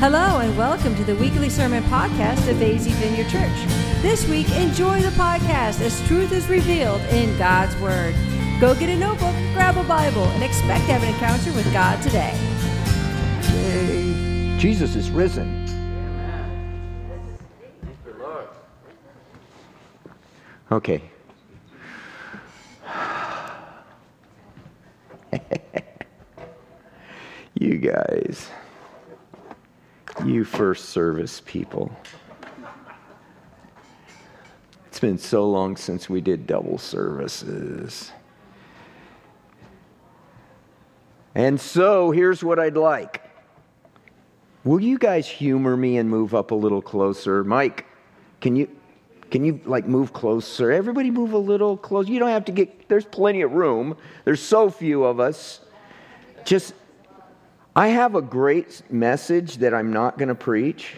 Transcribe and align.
Hello, 0.00 0.38
and 0.38 0.56
welcome 0.56 0.94
to 0.94 1.02
the 1.02 1.16
weekly 1.16 1.48
sermon 1.48 1.82
podcast 1.82 2.48
of 2.48 2.62
AZ 2.62 2.86
Vineyard 2.86 3.28
Church. 3.28 3.66
This 4.00 4.28
week, 4.28 4.48
enjoy 4.52 5.02
the 5.02 5.08
podcast 5.08 5.80
as 5.80 6.00
truth 6.06 6.30
is 6.30 6.46
revealed 6.46 7.00
in 7.10 7.36
God's 7.36 7.74
Word. 7.80 8.14
Go 8.60 8.76
get 8.76 8.90
a 8.90 8.96
notebook, 8.96 9.34
grab 9.54 9.76
a 9.76 9.82
Bible, 9.82 10.22
and 10.22 10.44
expect 10.44 10.86
to 10.86 10.92
have 10.92 11.02
an 11.02 11.08
encounter 11.08 11.52
with 11.52 11.72
God 11.72 12.00
today. 12.00 12.32
Yay. 13.52 14.56
Jesus 14.60 14.94
is 14.94 15.10
risen. 15.10 15.66
Okay. 20.70 21.02
you 27.54 27.78
guys, 27.78 28.48
you 30.24 30.44
first 30.44 30.90
service 30.90 31.42
people. 31.44 31.90
It's 34.86 35.00
been 35.00 35.18
so 35.18 35.48
long 35.48 35.76
since 35.76 36.10
we 36.10 36.20
did 36.20 36.46
double 36.46 36.78
services. 36.78 38.10
And 41.34 41.60
so 41.60 42.10
here's 42.10 42.42
what 42.42 42.58
I'd 42.58 42.76
like. 42.76 43.22
Will 44.64 44.80
you 44.80 44.98
guys 44.98 45.28
humor 45.28 45.76
me 45.76 45.98
and 45.98 46.10
move 46.10 46.34
up 46.34 46.50
a 46.50 46.54
little 46.54 46.82
closer? 46.82 47.44
Mike, 47.44 47.86
can 48.40 48.56
you 48.56 48.68
can 49.30 49.44
you 49.44 49.60
like 49.64 49.86
move 49.86 50.12
closer? 50.12 50.72
Everybody 50.72 51.10
move 51.10 51.32
a 51.32 51.38
little 51.38 51.76
closer. 51.76 52.10
You 52.10 52.18
don't 52.18 52.30
have 52.30 52.46
to 52.46 52.52
get 52.52 52.88
there's 52.88 53.04
plenty 53.04 53.42
of 53.42 53.52
room. 53.52 53.96
There's 54.24 54.42
so 54.42 54.68
few 54.68 55.04
of 55.04 55.20
us. 55.20 55.60
Just 56.44 56.74
I 57.78 57.88
have 57.90 58.16
a 58.16 58.22
great 58.22 58.82
message 58.90 59.58
that 59.58 59.72
I'm 59.72 59.92
not 59.92 60.18
going 60.18 60.30
to 60.30 60.34
preach. 60.34 60.96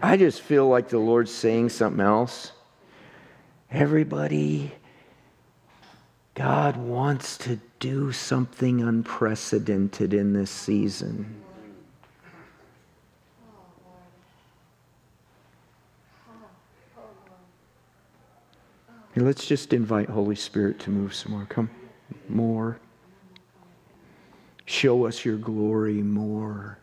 I 0.00 0.16
just 0.16 0.42
feel 0.42 0.68
like 0.68 0.88
the 0.88 0.98
Lord's 0.98 1.34
saying 1.34 1.70
something 1.70 2.00
else. 2.00 2.52
Everybody 3.68 4.70
God 6.36 6.76
wants 6.76 7.36
to 7.38 7.58
do 7.80 8.12
something 8.12 8.80
unprecedented 8.80 10.14
in 10.14 10.34
this 10.34 10.52
season. 10.52 11.42
let's 19.16 19.44
just 19.44 19.72
invite 19.72 20.08
Holy 20.08 20.36
Spirit 20.36 20.78
to 20.78 20.90
move 20.90 21.12
some 21.12 21.32
more. 21.32 21.44
Come, 21.46 21.70
more. 22.28 22.78
Show 24.64 25.06
us 25.06 25.24
your 25.24 25.36
glory 25.36 26.02
more. 26.02 26.78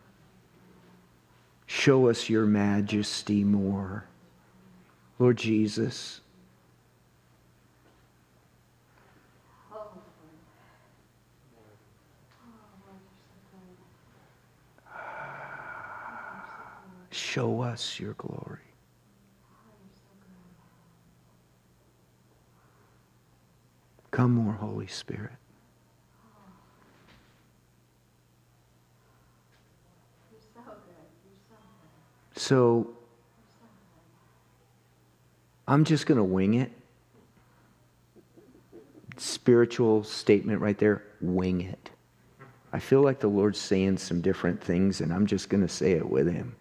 Show 1.66 2.08
us 2.08 2.28
your 2.28 2.46
majesty 2.46 3.44
more. 3.44 4.04
Lord 5.18 5.36
Jesus, 5.36 6.20
show 17.10 17.60
us 17.60 18.00
your 18.00 18.14
glory. 18.14 18.58
Come 24.10 24.32
more, 24.32 24.54
Holy 24.54 24.86
Spirit. 24.88 25.30
So 32.50 32.88
I'm 35.68 35.84
just 35.84 36.06
going 36.06 36.18
to 36.18 36.24
wing 36.24 36.54
it. 36.54 36.72
Spiritual 39.18 40.02
statement 40.02 40.60
right 40.60 40.76
there 40.76 41.04
wing 41.20 41.60
it. 41.60 41.90
I 42.72 42.80
feel 42.80 43.02
like 43.02 43.20
the 43.20 43.28
Lord's 43.28 43.60
saying 43.60 43.98
some 43.98 44.20
different 44.20 44.60
things, 44.60 45.00
and 45.00 45.12
I'm 45.12 45.26
just 45.26 45.48
going 45.48 45.60
to 45.60 45.68
say 45.68 45.92
it 45.92 46.10
with 46.10 46.26
Him. 46.26 46.56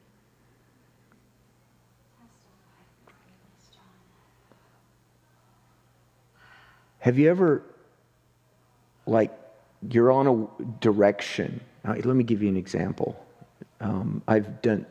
Have 7.00 7.18
you 7.18 7.32
ever, 7.32 7.64
like, 9.08 9.32
you're 9.90 10.12
on 10.12 10.28
a 10.28 10.64
direction? 10.82 11.62
let 11.84 12.06
me 12.06 12.24
give 12.24 12.44
you 12.44 12.50
an 12.50 12.58
example. 12.58 13.26
Um, 13.82 14.22
I've 14.28 14.62
done 14.62 14.86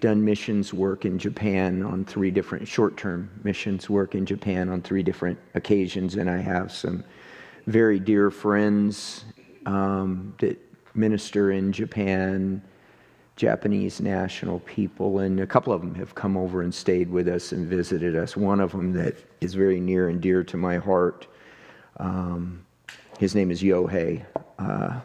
done 0.00 0.24
missions 0.24 0.72
work 0.72 1.04
in 1.04 1.18
Japan 1.18 1.82
on 1.82 2.04
three 2.04 2.30
different 2.30 2.68
short 2.68 2.96
term 2.96 3.30
missions 3.42 3.90
work 3.90 4.14
in 4.14 4.24
Japan 4.24 4.68
on 4.68 4.82
three 4.82 5.02
different 5.02 5.38
occasions, 5.54 6.14
and 6.14 6.30
I 6.30 6.38
have 6.38 6.70
some 6.70 7.04
very 7.66 7.98
dear 7.98 8.30
friends 8.30 9.24
um, 9.66 10.34
that 10.38 10.58
minister 10.94 11.50
in 11.52 11.72
Japan, 11.72 12.62
Japanese 13.36 14.00
national 14.00 14.60
people, 14.60 15.18
and 15.20 15.40
a 15.40 15.46
couple 15.46 15.72
of 15.72 15.80
them 15.80 15.94
have 15.96 16.14
come 16.14 16.36
over 16.36 16.62
and 16.62 16.74
stayed 16.74 17.10
with 17.10 17.28
us 17.28 17.52
and 17.52 17.66
visited 17.66 18.16
us. 18.16 18.36
One 18.36 18.60
of 18.60 18.72
them 18.72 18.92
that 18.94 19.16
is 19.40 19.54
very 19.54 19.80
near 19.80 20.08
and 20.08 20.20
dear 20.20 20.44
to 20.44 20.56
my 20.56 20.78
heart. 20.78 21.26
Um, 21.98 22.64
his 23.18 23.34
name 23.34 23.50
is 23.50 23.62
Yohei. 23.62 24.24
Uh, 24.58 25.00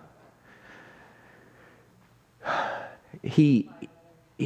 he 3.24 3.70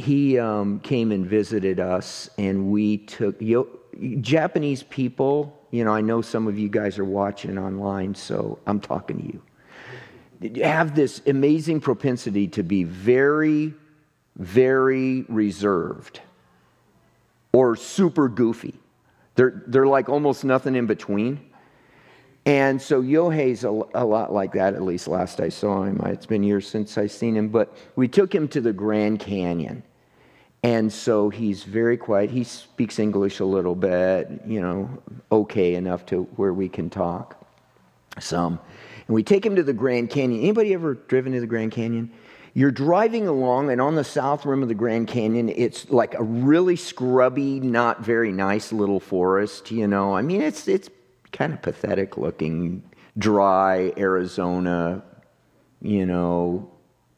he 0.00 0.38
um, 0.38 0.80
came 0.80 1.12
and 1.12 1.26
visited 1.26 1.80
us, 1.80 2.30
and 2.38 2.70
we 2.70 2.98
took 2.98 3.40
Yo, 3.40 3.66
Japanese 4.20 4.82
people. 4.82 5.58
You 5.70 5.84
know, 5.84 5.92
I 5.92 6.00
know 6.00 6.22
some 6.22 6.46
of 6.46 6.58
you 6.58 6.68
guys 6.68 6.98
are 6.98 7.04
watching 7.04 7.58
online, 7.58 8.14
so 8.14 8.58
I'm 8.66 8.80
talking 8.80 9.18
to 9.18 10.48
you. 10.50 10.62
Have 10.62 10.94
this 10.94 11.20
amazing 11.26 11.80
propensity 11.80 12.48
to 12.48 12.62
be 12.62 12.84
very, 12.84 13.74
very 14.36 15.22
reserved 15.28 16.20
or 17.52 17.76
super 17.76 18.28
goofy. 18.28 18.74
They're, 19.34 19.62
they're 19.66 19.86
like 19.86 20.08
almost 20.08 20.44
nothing 20.44 20.74
in 20.74 20.86
between. 20.86 21.47
And 22.48 22.80
so 22.80 23.02
Yohei's 23.02 23.62
a, 23.64 23.82
a, 23.92 24.06
lot 24.06 24.32
like 24.32 24.54
that, 24.54 24.72
at 24.72 24.80
least 24.80 25.06
last 25.06 25.38
I 25.38 25.50
saw 25.50 25.82
him. 25.82 26.00
It's 26.06 26.24
been 26.24 26.42
years 26.42 26.66
since 26.66 26.96
I've 26.96 27.12
seen 27.12 27.36
him, 27.36 27.48
but 27.48 27.76
we 27.94 28.08
took 28.08 28.34
him 28.34 28.48
to 28.48 28.62
the 28.62 28.72
Grand 28.72 29.20
Canyon. 29.20 29.82
And 30.62 30.90
so 30.90 31.28
he's 31.28 31.64
very 31.64 31.98
quiet. 31.98 32.30
He 32.30 32.44
speaks 32.44 32.98
English 32.98 33.40
a 33.40 33.44
little 33.44 33.74
bit, 33.74 34.30
you 34.46 34.62
know, 34.62 34.88
okay 35.30 35.74
enough 35.74 36.06
to 36.06 36.22
where 36.36 36.54
we 36.54 36.70
can 36.70 36.88
talk 36.88 37.38
some. 38.18 38.58
And 39.06 39.14
we 39.14 39.22
take 39.22 39.44
him 39.44 39.54
to 39.56 39.62
the 39.62 39.74
Grand 39.74 40.08
Canyon. 40.08 40.40
Anybody 40.40 40.72
ever 40.72 40.94
driven 40.94 41.34
to 41.34 41.40
the 41.40 41.46
Grand 41.46 41.72
Canyon? 41.72 42.10
You're 42.54 42.70
driving 42.70 43.28
along, 43.28 43.70
and 43.70 43.78
on 43.78 43.94
the 43.94 44.04
south 44.04 44.46
rim 44.46 44.62
of 44.62 44.68
the 44.68 44.74
Grand 44.74 45.06
Canyon, 45.06 45.50
it's 45.50 45.90
like 45.90 46.14
a 46.14 46.22
really 46.22 46.76
scrubby, 46.76 47.60
not 47.60 48.02
very 48.02 48.32
nice 48.32 48.72
little 48.72 49.00
forest. 49.00 49.70
You 49.70 49.86
know, 49.86 50.16
I 50.16 50.22
mean, 50.22 50.40
it's 50.40 50.66
it's 50.66 50.88
kind 51.38 51.52
of 51.52 51.62
pathetic 51.62 52.16
looking, 52.18 52.82
dry 53.16 53.92
Arizona, 53.96 55.00
you 55.80 56.04
know, 56.04 56.68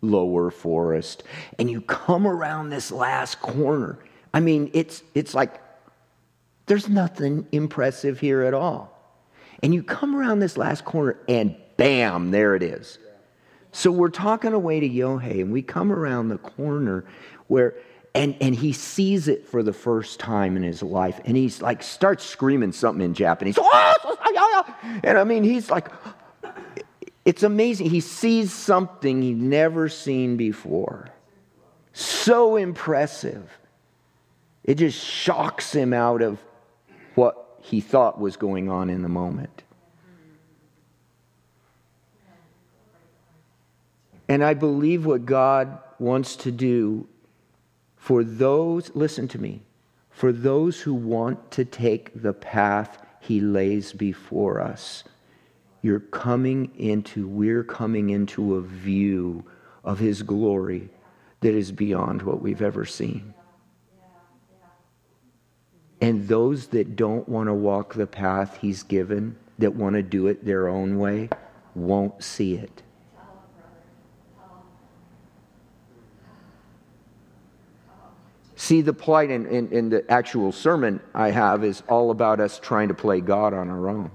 lower 0.03 0.51
forest. 0.51 1.23
And 1.59 1.71
you 1.71 1.81
come 1.81 2.27
around 2.27 2.69
this 2.69 2.93
last 2.93 3.41
corner. 3.41 3.99
I 4.35 4.41
mean, 4.41 4.71
it's, 4.75 5.03
it's 5.15 5.35
like 5.35 5.63
there's 6.67 6.87
nothing 6.87 7.47
impressive 7.51 8.21
here 8.21 8.43
at 8.43 8.53
all. 8.53 8.95
And 9.63 9.73
you 9.73 9.83
come 9.83 10.15
around 10.15 10.41
this 10.41 10.59
last 10.59 10.85
corner, 10.85 11.17
and 11.27 11.57
bam, 11.79 12.31
there 12.31 12.55
it 12.55 12.63
is. 12.63 12.99
So 13.73 13.91
we're 13.91 14.09
talking 14.09 14.53
away 14.53 14.81
to 14.81 14.89
Yohei, 14.89 15.41
and 15.41 15.51
we 15.51 15.63
come 15.63 15.91
around 15.91 16.29
the 16.29 16.39
corner 16.39 17.07
where 17.47 17.75
and, 18.15 18.37
and 18.41 18.55
he 18.55 18.73
sees 18.73 19.29
it 19.29 19.47
for 19.47 19.63
the 19.63 19.73
first 19.73 20.19
time 20.19 20.57
in 20.57 20.63
his 20.63 20.83
life 20.83 21.21
and 21.25 21.37
he's 21.37 21.63
like 21.63 21.83
starts 21.83 22.25
screaming 22.25 22.73
something 22.73 23.05
in 23.05 23.15
japanese. 23.15 23.57
Oh, 23.59 23.95
oh, 24.05 24.17
oh, 24.25 25.01
and 25.05 25.17
i 25.17 25.25
mean 25.25 25.45
he's 25.45 25.71
like 25.71 25.89
it's 27.25 27.43
amazing. 27.43 27.91
He 27.91 28.01
sees 28.01 28.53
something 28.53 29.23
he'd 29.23 29.41
never 29.41 29.89
seen 29.89 30.37
before. 30.37 31.11
So 31.93 32.57
impressive. 32.57 33.59
It 34.65 34.77
just 34.77 34.99
shocks 34.99 35.73
him 35.73 35.93
out 35.93 36.23
of 36.23 36.39
what 37.15 37.59
he 37.61 37.81
thought 37.81 38.19
was 38.19 38.37
going 38.37 38.71
on 38.71 38.89
in 38.89 39.03
the 39.03 39.09
moment. 39.09 39.63
And 44.29 44.45
i 44.45 44.55
believe 44.55 45.07
what 45.07 45.27
god 45.27 45.79
wants 45.99 46.37
to 46.37 46.53
do 46.53 47.09
for 48.01 48.25
those, 48.25 48.91
listen 48.95 49.29
to 49.29 49.39
me, 49.39 49.61
for 50.09 50.33
those 50.33 50.81
who 50.81 50.95
want 50.95 51.51
to 51.51 51.67
take 51.67 52.11
the 52.23 52.33
path 52.33 53.07
he 53.21 53.41
lays 53.43 53.93
before 53.93 54.59
us, 54.59 55.05
you're 55.83 56.01
coming 56.01 56.73
into, 56.79 57.29
we're 57.29 57.63
coming 57.63 58.09
into 58.09 58.55
a 58.55 58.63
view 58.63 59.45
of 59.85 59.99
his 59.99 60.23
glory 60.23 60.89
that 61.41 61.55
is 61.55 61.73
beyond 61.73 62.23
what 62.23 62.41
we've 62.41 62.63
ever 62.63 62.87
seen. 62.87 63.35
And 66.01 66.27
those 66.27 66.69
that 66.69 66.97
don't 66.97 67.29
want 67.29 67.49
to 67.49 67.55
walk 67.55 67.93
the 67.93 68.07
path 68.07 68.57
he's 68.63 68.83
given, 68.83 69.37
that 69.59 69.75
want 69.75 69.95
to 69.97 70.03
do 70.03 70.27
it 70.27 70.47
their 70.47 70.69
own 70.69 70.99
way, 70.99 71.29
won't 71.75 72.25
see 72.25 72.55
it. 72.55 72.83
See, 78.61 78.83
the 78.83 78.93
plight 78.93 79.31
in, 79.31 79.47
in, 79.47 79.73
in, 79.73 79.89
the 79.89 80.05
actual 80.11 80.53
sermon 80.53 81.01
I 81.15 81.31
have 81.31 81.65
is 81.65 81.83
all 81.89 82.11
about 82.11 82.41
us 82.41 82.61
trying 82.61 82.89
to 82.89 82.95
play 82.95 83.23
God 83.23 83.55
on 83.55 83.71
our 83.71 83.89
own. 83.89 84.11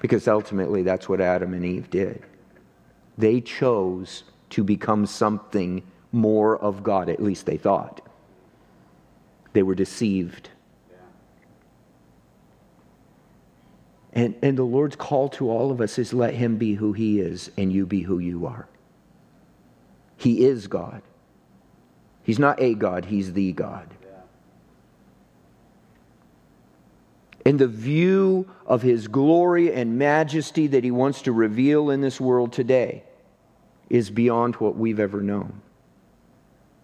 Because 0.00 0.28
ultimately, 0.28 0.84
that's 0.84 1.08
what 1.08 1.20
Adam 1.20 1.52
and 1.52 1.64
Eve 1.64 1.90
did. 1.90 2.22
They 3.18 3.40
chose 3.40 4.22
to 4.50 4.62
become 4.62 5.04
something 5.04 5.82
more 6.12 6.58
of 6.58 6.84
God, 6.84 7.08
at 7.08 7.20
least 7.20 7.44
they 7.44 7.56
thought. 7.56 8.00
They 9.52 9.64
were 9.64 9.74
deceived. 9.74 10.50
And, 14.12 14.36
and 14.42 14.56
the 14.56 14.62
Lord's 14.62 14.94
call 14.94 15.28
to 15.30 15.50
all 15.50 15.72
of 15.72 15.80
us 15.80 15.98
is 15.98 16.12
let 16.12 16.34
Him 16.34 16.56
be 16.56 16.74
who 16.74 16.92
He 16.92 17.18
is 17.18 17.50
and 17.58 17.72
you 17.72 17.84
be 17.84 18.02
who 18.02 18.20
you 18.20 18.46
are. 18.46 18.68
He 20.16 20.44
is 20.44 20.68
God. 20.68 21.02
He's 22.28 22.38
not 22.38 22.60
a 22.60 22.74
God, 22.74 23.06
He's 23.06 23.32
the 23.32 23.52
God. 23.52 23.88
And 27.46 27.58
the 27.58 27.66
view 27.66 28.50
of 28.66 28.82
His 28.82 29.08
glory 29.08 29.72
and 29.72 29.96
majesty 29.98 30.66
that 30.66 30.84
He 30.84 30.90
wants 30.90 31.22
to 31.22 31.32
reveal 31.32 31.88
in 31.88 32.02
this 32.02 32.20
world 32.20 32.52
today 32.52 33.02
is 33.88 34.10
beyond 34.10 34.56
what 34.56 34.76
we've 34.76 35.00
ever 35.00 35.22
known. 35.22 35.62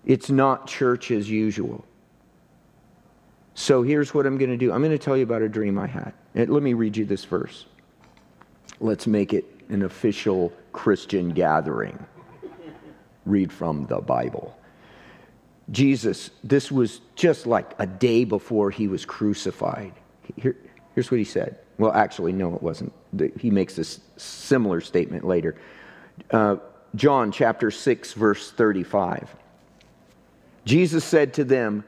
It's 0.07 0.31
not 0.31 0.67
church 0.67 1.11
as 1.11 1.29
usual. 1.29 1.85
So 3.53 3.83
here's 3.83 4.15
what 4.15 4.25
I'm 4.25 4.39
going 4.39 4.49
to 4.49 4.57
do 4.57 4.73
I'm 4.73 4.81
going 4.81 4.93
to 4.93 4.99
tell 4.99 5.15
you 5.15 5.25
about 5.25 5.43
a 5.43 5.49
dream 5.51 5.79
I 5.79 5.89
had. 5.89 6.15
Let 6.35 6.63
me 6.63 6.73
read 6.73 6.97
you 6.97 7.05
this 7.05 7.27
verse. 7.27 7.67
Let's 8.81 9.07
make 9.07 9.35
it 9.35 9.45
an 9.69 9.83
official 9.83 10.55
Christian 10.73 11.29
gathering. 11.35 11.99
read 13.27 13.53
from 13.53 13.85
the 13.85 14.01
Bible. 14.01 14.57
Jesus, 15.71 16.31
this 16.43 16.71
was 16.71 17.01
just 17.15 17.47
like 17.47 17.73
a 17.79 17.87
day 17.87 18.25
before 18.25 18.71
he 18.71 18.87
was 18.89 19.05
crucified. 19.05 19.93
Here, 20.37 20.57
here's 20.95 21.11
what 21.11 21.19
he 21.19 21.25
said. 21.25 21.59
Well, 21.79 21.93
actually, 21.93 22.33
no, 22.33 22.55
it 22.55 22.63
wasn't. 22.63 22.93
He 23.39 23.51
makes 23.51 23.75
this 23.75 24.01
similar 24.17 24.81
statement 24.81 25.27
later. 25.27 25.57
Uh, 26.31 26.57
John 26.95 27.33
chapter 27.33 27.71
6, 27.71 28.13
verse 28.13 28.51
35. 28.53 29.35
Jesus 30.65 31.05
said 31.05 31.35
to 31.35 31.45
them, 31.45 31.85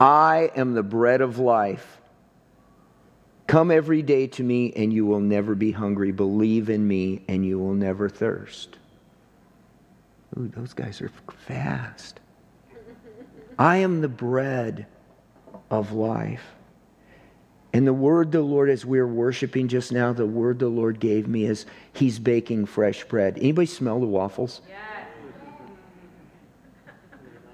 I 0.00 0.50
am 0.56 0.74
the 0.74 0.82
bread 0.82 1.20
of 1.20 1.38
life. 1.38 1.98
Come 3.46 3.70
every 3.70 4.02
day 4.02 4.26
to 4.28 4.42
me, 4.42 4.72
and 4.74 4.92
you 4.92 5.06
will 5.06 5.20
never 5.20 5.54
be 5.54 5.72
hungry. 5.72 6.12
Believe 6.12 6.70
in 6.70 6.86
me, 6.86 7.22
and 7.28 7.44
you 7.44 7.58
will 7.58 7.74
never 7.74 8.08
thirst. 8.08 8.78
Ooh, 10.38 10.48
those 10.48 10.74
guys 10.74 11.00
are 11.00 11.10
fast. 11.46 12.20
I 13.58 13.78
am 13.78 14.00
the 14.00 14.08
bread 14.08 14.86
of 15.70 15.92
life. 15.92 16.44
And 17.72 17.86
the 17.86 17.92
word 17.92 18.32
the 18.32 18.40
Lord, 18.40 18.70
as 18.70 18.86
we 18.86 18.98
are 18.98 19.06
worshiping 19.06 19.68
just 19.68 19.92
now, 19.92 20.12
the 20.12 20.26
word 20.26 20.58
the 20.58 20.68
Lord 20.68 21.00
gave 21.00 21.28
me 21.28 21.44
is 21.44 21.66
He's 21.92 22.18
baking 22.18 22.66
fresh 22.66 23.04
bread. 23.04 23.36
Anybody 23.38 23.66
smell 23.66 24.00
the 24.00 24.06
waffles? 24.06 24.62
Yeah. 24.68 24.76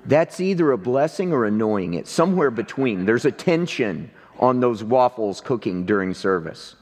That's 0.06 0.39
either 0.41 0.71
a 0.71 0.79
blessing 0.79 1.33
or 1.33 1.47
annoying. 1.47 1.95
It's 1.95 2.11
somewhere 2.11 2.50
between. 2.50 3.07
There's 3.07 3.25
a 3.25 3.33
tension 3.33 4.11
on 4.39 4.61
those 4.61 4.85
waffles 4.85 5.41
cooking 5.41 5.87
during 5.87 6.12
service. 6.15 6.77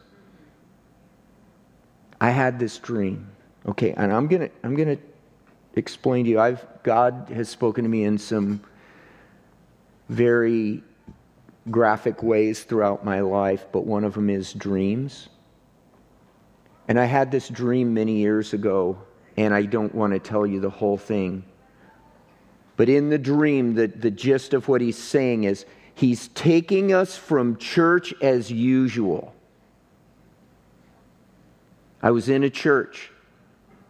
I 2.20 2.30
had 2.30 2.58
this 2.58 2.78
dream. 2.78 3.30
Okay, 3.66 3.92
and 3.92 4.12
I'm 4.12 4.26
going 4.26 4.42
to 4.42 4.50
I'm 4.64 4.76
to 4.76 4.98
explain 5.74 6.24
to 6.24 6.30
you. 6.32 6.40
I've 6.40 6.66
God 6.82 7.30
has 7.32 7.48
spoken 7.48 7.84
to 7.84 7.88
me 7.88 8.04
in 8.04 8.18
some 8.18 8.60
very 10.08 10.82
graphic 11.70 12.22
ways 12.22 12.64
throughout 12.64 13.04
my 13.04 13.20
life, 13.20 13.66
but 13.72 13.86
one 13.86 14.04
of 14.04 14.14
them 14.14 14.28
is 14.28 14.52
dreams. 14.52 15.28
And 16.88 16.98
I 16.98 17.04
had 17.04 17.30
this 17.30 17.48
dream 17.48 17.94
many 17.94 18.16
years 18.16 18.52
ago, 18.52 18.98
and 19.36 19.54
I 19.54 19.62
don't 19.62 19.94
want 19.94 20.12
to 20.12 20.18
tell 20.18 20.46
you 20.46 20.60
the 20.60 20.70
whole 20.70 20.98
thing. 20.98 21.44
But 22.76 22.88
in 22.88 23.10
the 23.10 23.18
dream, 23.18 23.74
the, 23.74 23.86
the 23.86 24.10
gist 24.10 24.54
of 24.54 24.66
what 24.66 24.80
he's 24.80 24.98
saying 24.98 25.44
is 25.44 25.64
he's 25.94 26.28
taking 26.28 26.92
us 26.92 27.16
from 27.16 27.56
church 27.56 28.12
as 28.20 28.50
usual. 28.50 29.34
I 32.02 32.10
was 32.10 32.28
in 32.28 32.42
a 32.42 32.50
church, 32.50 33.11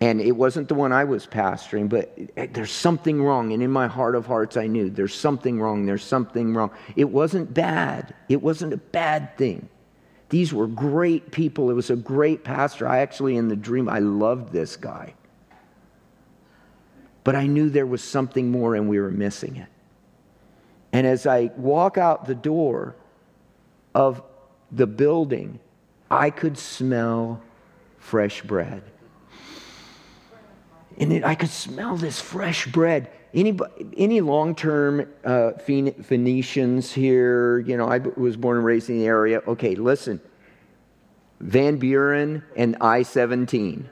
and 0.03 0.21
it 0.21 0.33
wasn't 0.33 0.67
the 0.67 0.75
one 0.75 0.91
I 0.91 1.05
was 1.05 1.29
pastoring, 1.29 1.89
but 1.89 2.13
eh, 2.37 2.49
there's 2.53 2.73
something 2.73 3.23
wrong. 3.23 3.53
And 3.53 3.63
in 3.63 3.71
my 3.71 3.87
heart 3.87 4.17
of 4.17 4.27
hearts, 4.27 4.57
I 4.57 4.67
knew 4.67 4.91
there's 4.91 5.15
something 5.15 5.61
wrong. 5.61 5.87
There's 5.87 6.03
something 6.03 6.55
wrong. 6.55 6.73
It 6.97 7.05
wasn't 7.05 7.55
bad, 7.55 8.13
it 8.29 8.43
wasn't 8.43 8.73
a 8.73 8.79
bad 8.79 9.39
thing. 9.39 9.69
These 10.29 10.53
were 10.53 10.67
great 10.67 11.31
people. 11.31 11.71
It 11.71 11.75
was 11.75 11.89
a 11.89 11.95
great 11.95 12.43
pastor. 12.43 12.89
I 12.89 12.99
actually, 12.99 13.37
in 13.37 13.47
the 13.47 13.55
dream, 13.55 13.89
I 13.89 14.01
loved 14.01 14.53
this 14.53 14.77
guy. 14.77 15.15
But 17.23 17.37
I 17.37 17.47
knew 17.47 17.71
there 17.71 17.87
was 17.87 18.03
something 18.03 18.51
more 18.51 18.75
and 18.75 18.89
we 18.89 18.99
were 18.99 19.13
missing 19.13 19.55
it. 19.55 19.69
And 20.93 21.07
as 21.07 21.29
I 21.29 21.53
walk 21.57 21.97
out 21.97 22.25
the 22.25 22.35
door 22.35 22.97
of 23.95 24.21
the 24.73 24.89
building, 24.89 25.61
I 26.11 26.31
could 26.31 26.59
smell 26.59 27.41
fresh 27.99 28.43
bread. 28.43 28.83
And 31.03 31.13
it, 31.13 31.25
I 31.25 31.35
could 31.35 31.51
smell 31.51 31.97
this 31.97 32.21
fresh 32.21 32.69
bread. 32.69 33.11
Any, 33.35 33.59
any 33.97 34.21
long 34.21 34.55
term 34.55 35.13
uh, 35.25 35.51
Phoenicians 35.55 36.93
here? 36.93 37.59
You 37.59 37.77
know, 37.77 37.89
I 37.89 37.99
was 37.99 38.37
born 38.37 38.59
and 38.59 38.65
raised 38.65 38.89
in 38.89 39.01
the 39.01 39.07
area. 39.07 39.43
Okay, 39.49 39.75
listen. 39.75 40.21
Van 41.41 41.79
Buren 41.79 42.45
and 42.55 42.77
I 42.81 43.03
17. 43.03 43.91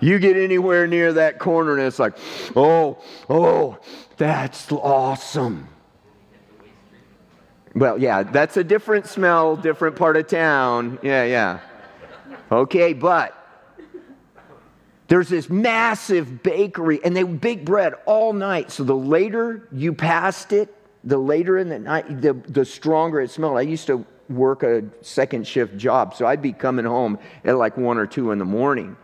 You 0.00 0.18
get 0.18 0.36
anywhere 0.36 0.86
near 0.86 1.14
that 1.14 1.38
corner 1.38 1.72
and 1.78 1.86
it's 1.86 1.98
like, 1.98 2.18
oh, 2.54 3.02
oh, 3.30 3.78
that's 4.18 4.70
awesome. 4.70 5.68
Well, 7.74 7.98
yeah, 7.98 8.24
that's 8.24 8.58
a 8.58 8.64
different 8.64 9.06
smell, 9.06 9.56
different 9.56 9.96
part 9.96 10.18
of 10.18 10.26
town. 10.26 10.98
Yeah, 11.02 11.24
yeah. 11.24 11.60
Okay, 12.52 12.92
but 12.92 13.45
there's 15.08 15.28
this 15.28 15.48
massive 15.48 16.42
bakery 16.42 17.00
and 17.04 17.16
they 17.16 17.22
bake 17.22 17.64
bread 17.64 17.94
all 18.06 18.32
night. 18.32 18.70
So 18.70 18.84
the 18.84 18.96
later 18.96 19.68
you 19.72 19.92
passed 19.92 20.52
it, 20.52 20.74
the 21.04 21.18
later 21.18 21.58
in 21.58 21.68
the 21.68 21.78
night, 21.78 22.20
the, 22.20 22.32
the 22.32 22.64
stronger 22.64 23.20
it 23.20 23.30
smelled. 23.30 23.56
I 23.56 23.62
used 23.62 23.86
to 23.86 24.04
work 24.28 24.64
a 24.64 24.82
second 25.02 25.46
shift 25.46 25.76
job, 25.76 26.14
so 26.14 26.26
I'd 26.26 26.42
be 26.42 26.52
coming 26.52 26.84
home 26.84 27.18
at 27.44 27.56
like 27.56 27.76
one 27.76 27.98
or 27.98 28.06
two 28.06 28.32
in 28.32 28.38
the 28.38 28.44
morning. 28.44 28.96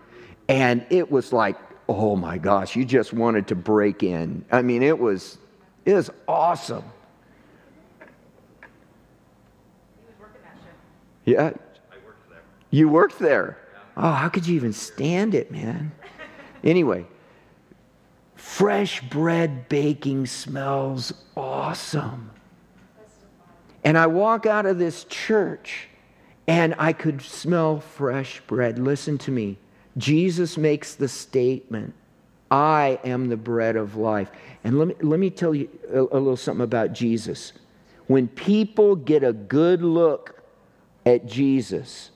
And 0.48 0.84
it 0.90 1.10
was 1.10 1.32
like, 1.32 1.56
oh 1.88 2.16
my 2.16 2.38
gosh, 2.38 2.74
you 2.74 2.84
just 2.84 3.12
wanted 3.12 3.46
to 3.48 3.54
break 3.54 4.02
in. 4.02 4.44
I 4.50 4.62
mean, 4.62 4.82
it 4.82 4.98
was, 4.98 5.38
it 5.84 5.94
was 5.94 6.10
awesome. 6.26 6.84
Yeah. 11.24 11.42
I 11.42 12.04
worked 12.04 12.28
there. 12.28 12.42
you 12.70 12.88
worked 12.88 13.18
there. 13.20 13.61
Oh, 13.96 14.12
how 14.12 14.28
could 14.28 14.46
you 14.46 14.54
even 14.56 14.72
stand 14.72 15.34
it, 15.34 15.50
man? 15.50 15.92
Anyway, 16.64 17.06
fresh 18.34 19.00
bread 19.02 19.68
baking 19.68 20.26
smells 20.26 21.12
awesome. 21.36 22.30
And 23.84 23.98
I 23.98 24.06
walk 24.06 24.46
out 24.46 24.66
of 24.66 24.78
this 24.78 25.04
church 25.04 25.88
and 26.46 26.74
I 26.78 26.92
could 26.92 27.22
smell 27.22 27.80
fresh 27.80 28.40
bread. 28.46 28.78
Listen 28.78 29.18
to 29.18 29.30
me. 29.30 29.58
Jesus 29.96 30.56
makes 30.56 30.94
the 30.94 31.08
statement, 31.08 31.94
I 32.50 32.98
am 33.04 33.28
the 33.28 33.36
bread 33.36 33.76
of 33.76 33.96
life. 33.96 34.30
And 34.64 34.78
let 34.78 34.88
me, 34.88 34.94
let 35.00 35.18
me 35.18 35.30
tell 35.30 35.54
you 35.54 35.68
a, 35.90 36.00
a 36.00 36.18
little 36.18 36.36
something 36.36 36.64
about 36.64 36.92
Jesus. 36.92 37.52
When 38.06 38.28
people 38.28 38.96
get 38.96 39.22
a 39.22 39.32
good 39.32 39.82
look 39.82 40.42
at 41.04 41.26
Jesus, 41.26 42.10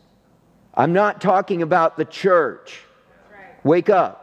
I'm 0.77 0.93
not 0.93 1.21
talking 1.21 1.63
about 1.63 1.97
the 1.97 2.05
church. 2.05 2.83
Wake 3.65 3.89
up. 3.89 4.23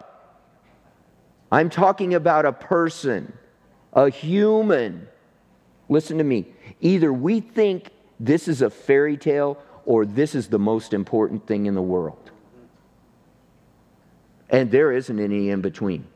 I'm 1.51 1.69
talking 1.69 2.13
about 2.13 2.45
a 2.45 2.51
person, 2.51 3.33
a 3.91 4.09
human. 4.09 5.07
Listen 5.89 6.17
to 6.17 6.23
me. 6.23 6.47
Either 6.81 7.11
we 7.11 7.39
think 7.39 7.89
this 8.19 8.47
is 8.47 8.61
a 8.61 8.69
fairy 8.69 9.17
tale 9.17 9.61
or 9.85 10.05
this 10.05 10.35
is 10.35 10.47
the 10.47 10.59
most 10.59 10.93
important 10.93 11.45
thing 11.45 11.65
in 11.65 11.75
the 11.75 11.81
world. 11.81 12.31
And 14.49 14.71
there 14.71 14.91
isn't 14.91 15.19
any 15.19 15.49
in 15.49 15.61
between. 15.61 16.07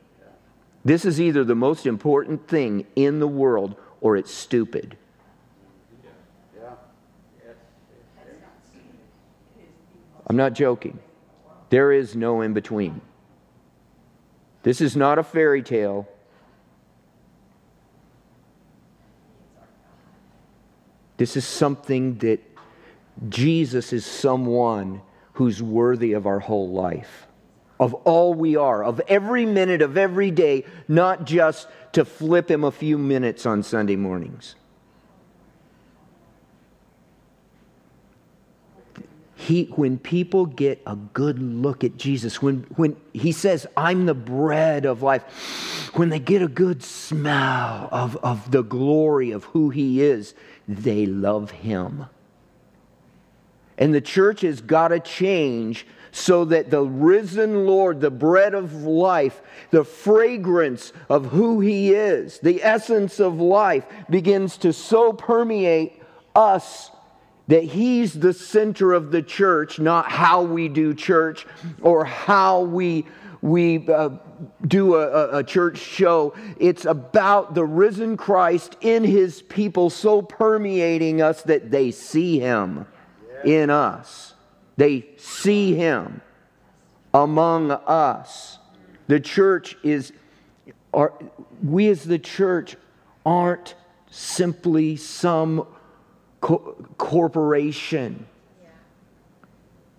This 0.84 1.04
is 1.04 1.20
either 1.20 1.44
the 1.44 1.54
most 1.54 1.86
important 1.86 2.48
thing 2.48 2.86
in 2.96 3.18
the 3.18 3.28
world 3.28 3.76
or 4.00 4.16
it's 4.16 4.32
stupid. 4.32 4.96
I'm 10.28 10.36
not 10.36 10.52
joking. 10.52 10.98
There 11.70 11.92
is 11.92 12.14
no 12.14 12.40
in 12.40 12.52
between. 12.52 13.00
This 14.62 14.80
is 14.80 14.96
not 14.96 15.18
a 15.18 15.22
fairy 15.22 15.62
tale. 15.62 16.08
This 21.16 21.36
is 21.36 21.44
something 21.44 22.18
that 22.18 22.40
Jesus 23.28 23.92
is 23.92 24.06
someone 24.06 25.02
who's 25.34 25.62
worthy 25.62 26.12
of 26.12 26.26
our 26.26 26.38
whole 26.38 26.70
life, 26.70 27.26
of 27.80 27.94
all 27.94 28.34
we 28.34 28.56
are, 28.56 28.84
of 28.84 29.00
every 29.08 29.46
minute 29.46 29.82
of 29.82 29.96
every 29.96 30.30
day, 30.30 30.64
not 30.86 31.24
just 31.24 31.68
to 31.92 32.04
flip 32.04 32.50
him 32.50 32.64
a 32.64 32.70
few 32.70 32.98
minutes 32.98 33.46
on 33.46 33.62
Sunday 33.62 33.96
mornings. 33.96 34.54
He, 39.48 39.64
when 39.76 39.98
people 39.98 40.44
get 40.44 40.82
a 40.86 40.94
good 40.94 41.38
look 41.38 41.82
at 41.82 41.96
Jesus, 41.96 42.42
when, 42.42 42.66
when 42.76 42.98
he 43.14 43.32
says, 43.32 43.66
I'm 43.78 44.04
the 44.04 44.12
bread 44.12 44.84
of 44.84 45.02
life, 45.02 45.22
when 45.94 46.10
they 46.10 46.18
get 46.18 46.42
a 46.42 46.48
good 46.48 46.82
smell 46.82 47.88
of, 47.90 48.16
of 48.16 48.50
the 48.50 48.60
glory 48.60 49.30
of 49.30 49.44
who 49.44 49.70
he 49.70 50.02
is, 50.02 50.34
they 50.68 51.06
love 51.06 51.50
him. 51.50 52.04
And 53.78 53.94
the 53.94 54.02
church 54.02 54.42
has 54.42 54.60
got 54.60 54.88
to 54.88 55.00
change 55.00 55.86
so 56.12 56.44
that 56.44 56.70
the 56.70 56.82
risen 56.82 57.64
Lord, 57.64 58.02
the 58.02 58.10
bread 58.10 58.52
of 58.52 58.74
life, 58.82 59.40
the 59.70 59.82
fragrance 59.82 60.92
of 61.08 61.24
who 61.24 61.60
He 61.60 61.94
is, 61.94 62.38
the 62.40 62.62
essence 62.62 63.18
of 63.18 63.40
life, 63.40 63.86
begins 64.10 64.58
to 64.58 64.74
so 64.74 65.14
permeate 65.14 66.02
us 66.34 66.90
that 67.48 67.64
He's 67.64 68.14
the 68.14 68.32
center 68.32 68.92
of 68.92 69.10
the 69.10 69.22
church, 69.22 69.78
not 69.78 70.10
how 70.10 70.42
we 70.42 70.68
do 70.68 70.94
church 70.94 71.46
or 71.82 72.04
how 72.04 72.62
we. 72.62 73.06
We 73.40 73.88
uh, 73.88 74.08
do 74.66 74.96
a, 74.96 75.38
a 75.38 75.44
church 75.44 75.78
show. 75.78 76.34
It's 76.58 76.84
about 76.84 77.54
the 77.54 77.64
risen 77.64 78.16
Christ 78.16 78.76
in 78.80 79.04
his 79.04 79.42
people 79.42 79.90
so 79.90 80.22
permeating 80.22 81.22
us 81.22 81.42
that 81.42 81.70
they 81.70 81.92
see 81.92 82.40
him 82.40 82.84
in 83.44 83.70
us. 83.70 84.34
They 84.76 85.06
see 85.16 85.74
him 85.74 86.20
among 87.14 87.70
us. 87.70 88.58
The 89.06 89.20
church 89.20 89.76
is, 89.82 90.12
are, 90.92 91.12
we 91.62 91.88
as 91.88 92.04
the 92.04 92.18
church 92.18 92.76
aren't 93.24 93.74
simply 94.10 94.96
some 94.96 95.66
co- 96.40 96.76
corporation. 96.96 98.26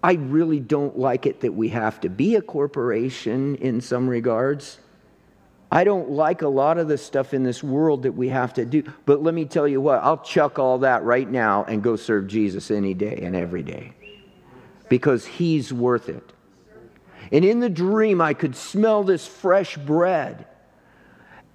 I 0.02 0.14
really 0.14 0.60
don't 0.60 0.98
like 0.98 1.26
it 1.26 1.42
that 1.42 1.54
we 1.54 1.70
have 1.70 2.00
to 2.02 2.10
be 2.10 2.36
a 2.36 2.42
corporation 2.42 3.56
in 3.56 3.82
some 3.82 4.08
regards. 4.08 4.80
I 5.72 5.84
don't 5.84 6.10
like 6.12 6.42
a 6.42 6.48
lot 6.48 6.78
of 6.78 6.88
the 6.88 6.98
stuff 6.98 7.34
in 7.34 7.44
this 7.44 7.62
world 7.62 8.04
that 8.04 8.14
we 8.14 8.30
have 8.30 8.54
to 8.56 8.66
do. 8.66 8.84
But 9.06 9.22
let 9.22 9.34
me 9.34 9.46
tell 9.46 9.68
you 9.68 9.82
what, 9.82 10.02
I'll 10.02 10.18
chuck 10.18 10.58
all 10.58 10.80
that 10.80 11.04
right 11.04 11.30
now 11.30 11.66
and 11.66 11.84
go 11.84 11.96
serve 11.96 12.28
Jesus 12.28 12.72
any 12.72 12.94
day 12.94 13.20
and 13.22 13.36
every 13.36 13.62
day 13.62 13.94
because 14.88 15.26
he's 15.26 15.72
worth 15.72 16.10
it. 16.10 16.34
And 17.32 17.46
in 17.46 17.60
the 17.60 17.70
dream, 17.70 18.22
I 18.22 18.34
could 18.34 18.56
smell 18.56 19.04
this 19.04 19.28
fresh 19.28 19.78
bread 19.78 20.48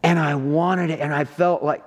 and 0.04 0.18
I 0.18 0.36
wanted 0.36 0.90
it. 0.90 1.00
And 1.00 1.12
I 1.12 1.24
felt 1.24 1.64
like 1.64 1.82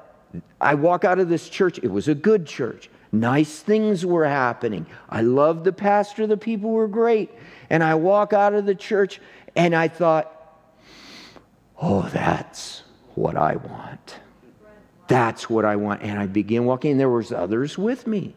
I 0.59 0.75
walk 0.75 1.05
out 1.05 1.19
of 1.19 1.29
this 1.29 1.49
church, 1.49 1.79
it 1.79 1.91
was 1.91 2.07
a 2.07 2.15
good 2.15 2.45
church. 2.45 2.89
Nice 3.11 3.59
things 3.59 4.05
were 4.05 4.25
happening. 4.25 4.85
I 5.09 5.21
loved 5.21 5.63
the 5.63 5.71
pastor, 5.71 6.27
the 6.27 6.37
people 6.37 6.71
were 6.71 6.87
great. 6.87 7.31
And 7.69 7.83
I 7.83 7.95
walk 7.95 8.33
out 8.33 8.53
of 8.53 8.65
the 8.65 8.75
church 8.75 9.21
and 9.55 9.75
I 9.75 9.87
thought, 9.87 10.33
oh, 11.81 12.03
that's 12.09 12.83
what 13.15 13.35
I 13.35 13.55
want. 13.55 14.15
That's 15.07 15.49
what 15.49 15.65
I 15.65 15.77
want. 15.77 16.01
And 16.01 16.19
I 16.19 16.27
begin 16.27 16.65
walking, 16.65 16.91
and 16.91 16.99
there 16.99 17.09
was 17.09 17.31
others 17.31 17.77
with 17.77 18.07
me. 18.07 18.35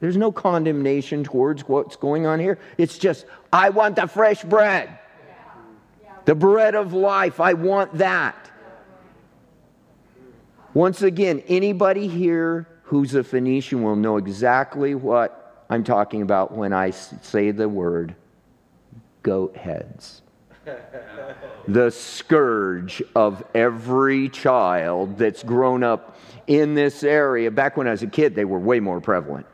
There's 0.00 0.16
no 0.16 0.32
condemnation 0.32 1.24
towards 1.24 1.62
what's 1.68 1.96
going 1.96 2.24
on 2.26 2.38
here. 2.40 2.58
It's 2.78 2.98
just, 2.98 3.26
I 3.52 3.70
want 3.70 3.96
the 3.96 4.06
fresh 4.06 4.42
bread. 4.42 4.98
The 6.24 6.34
bread 6.34 6.74
of 6.74 6.92
life. 6.92 7.40
I 7.40 7.54
want 7.54 7.98
that. 7.98 8.50
Once 10.74 11.02
again, 11.02 11.42
anybody 11.48 12.08
here 12.08 12.66
who's 12.84 13.14
a 13.14 13.22
Phoenician 13.22 13.82
will 13.82 13.96
know 13.96 14.16
exactly 14.16 14.94
what 14.94 15.64
I'm 15.68 15.84
talking 15.84 16.22
about 16.22 16.52
when 16.52 16.72
I 16.72 16.90
say 16.90 17.50
the 17.50 17.68
word 17.68 18.14
goat 19.22 19.56
heads 19.56 20.22
the 21.68 21.90
scourge 21.90 23.02
of 23.14 23.44
every 23.54 24.28
child 24.28 25.18
that's 25.18 25.42
grown 25.42 25.82
up 25.82 26.16
in 26.46 26.74
this 26.74 27.02
area. 27.02 27.50
Back 27.50 27.76
when 27.76 27.86
I 27.86 27.92
was 27.92 28.02
a 28.02 28.06
kid, 28.06 28.34
they 28.34 28.44
were 28.44 28.58
way 28.58 28.80
more 28.80 29.00
prevalent. 29.00 29.46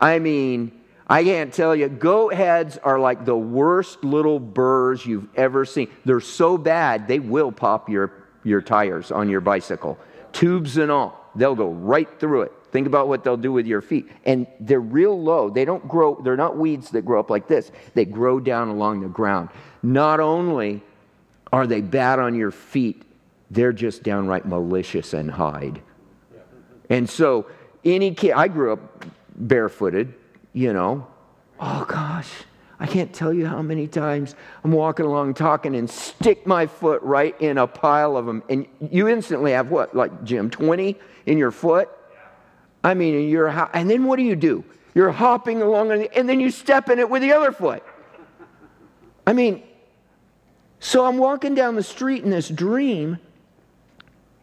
I 0.00 0.18
mean, 0.18 0.72
I 1.06 1.24
can't 1.24 1.52
tell 1.52 1.74
you, 1.74 1.88
goat 1.88 2.34
heads 2.34 2.78
are 2.78 2.98
like 2.98 3.24
the 3.24 3.36
worst 3.36 4.04
little 4.04 4.38
burrs 4.38 5.06
you've 5.06 5.28
ever 5.36 5.64
seen. 5.64 5.88
They're 6.04 6.20
so 6.20 6.58
bad, 6.58 7.08
they 7.08 7.18
will 7.18 7.50
pop 7.52 7.88
your, 7.88 8.12
your 8.44 8.60
tires 8.60 9.10
on 9.10 9.28
your 9.28 9.40
bicycle, 9.40 9.98
tubes 10.32 10.76
and 10.76 10.90
all. 10.90 11.30
They'll 11.34 11.54
go 11.54 11.70
right 11.70 12.08
through 12.18 12.42
it. 12.42 12.52
Think 12.70 12.86
about 12.86 13.08
what 13.08 13.24
they'll 13.24 13.36
do 13.36 13.52
with 13.52 13.66
your 13.66 13.80
feet. 13.80 14.08
And 14.24 14.46
they're 14.60 14.80
real 14.80 15.20
low. 15.20 15.48
They 15.48 15.64
don't 15.64 15.86
grow, 15.88 16.20
they're 16.22 16.36
not 16.36 16.56
weeds 16.56 16.90
that 16.90 17.04
grow 17.04 17.20
up 17.20 17.30
like 17.30 17.48
this. 17.48 17.70
They 17.94 18.04
grow 18.04 18.40
down 18.40 18.68
along 18.68 19.00
the 19.00 19.08
ground. 19.08 19.48
Not 19.82 20.20
only 20.20 20.82
are 21.52 21.66
they 21.66 21.80
bad 21.80 22.18
on 22.18 22.34
your 22.34 22.50
feet, 22.50 23.02
they're 23.50 23.72
just 23.72 24.02
downright 24.02 24.46
malicious 24.46 25.14
and 25.14 25.30
hide. 25.30 25.80
And 26.90 27.08
so, 27.08 27.46
any 27.84 28.14
kid, 28.14 28.32
I 28.32 28.48
grew 28.48 28.72
up 28.72 29.04
barefooted, 29.36 30.14
you 30.52 30.72
know. 30.72 31.06
Oh 31.60 31.84
gosh, 31.88 32.30
I 32.80 32.86
can't 32.86 33.12
tell 33.12 33.32
you 33.32 33.46
how 33.46 33.60
many 33.60 33.88
times 33.88 34.36
I'm 34.62 34.70
walking 34.70 35.04
along 35.04 35.34
talking 35.34 35.74
and 35.74 35.90
stick 35.90 36.46
my 36.46 36.66
foot 36.66 37.02
right 37.02 37.38
in 37.40 37.58
a 37.58 37.66
pile 37.66 38.16
of 38.16 38.26
them. 38.26 38.42
And 38.48 38.66
you 38.90 39.08
instantly 39.08 39.52
have 39.52 39.70
what, 39.70 39.96
like 39.96 40.24
Jim, 40.24 40.48
20 40.48 40.96
in 41.26 41.38
your 41.38 41.50
foot? 41.50 41.88
I 42.84 42.94
mean, 42.94 43.28
you're, 43.28 43.48
and 43.48 43.90
then 43.90 44.04
what 44.04 44.16
do 44.16 44.22
you 44.22 44.36
do? 44.36 44.64
You're 44.94 45.10
hopping 45.10 45.60
along 45.60 45.90
and 45.90 46.28
then 46.28 46.40
you 46.40 46.50
step 46.50 46.88
in 46.88 46.98
it 46.98 47.10
with 47.10 47.22
the 47.22 47.32
other 47.32 47.50
foot. 47.50 47.82
I 49.26 49.32
mean, 49.32 49.62
so 50.80 51.04
I'm 51.04 51.18
walking 51.18 51.54
down 51.54 51.74
the 51.74 51.82
street 51.82 52.22
in 52.22 52.30
this 52.30 52.48
dream 52.48 53.18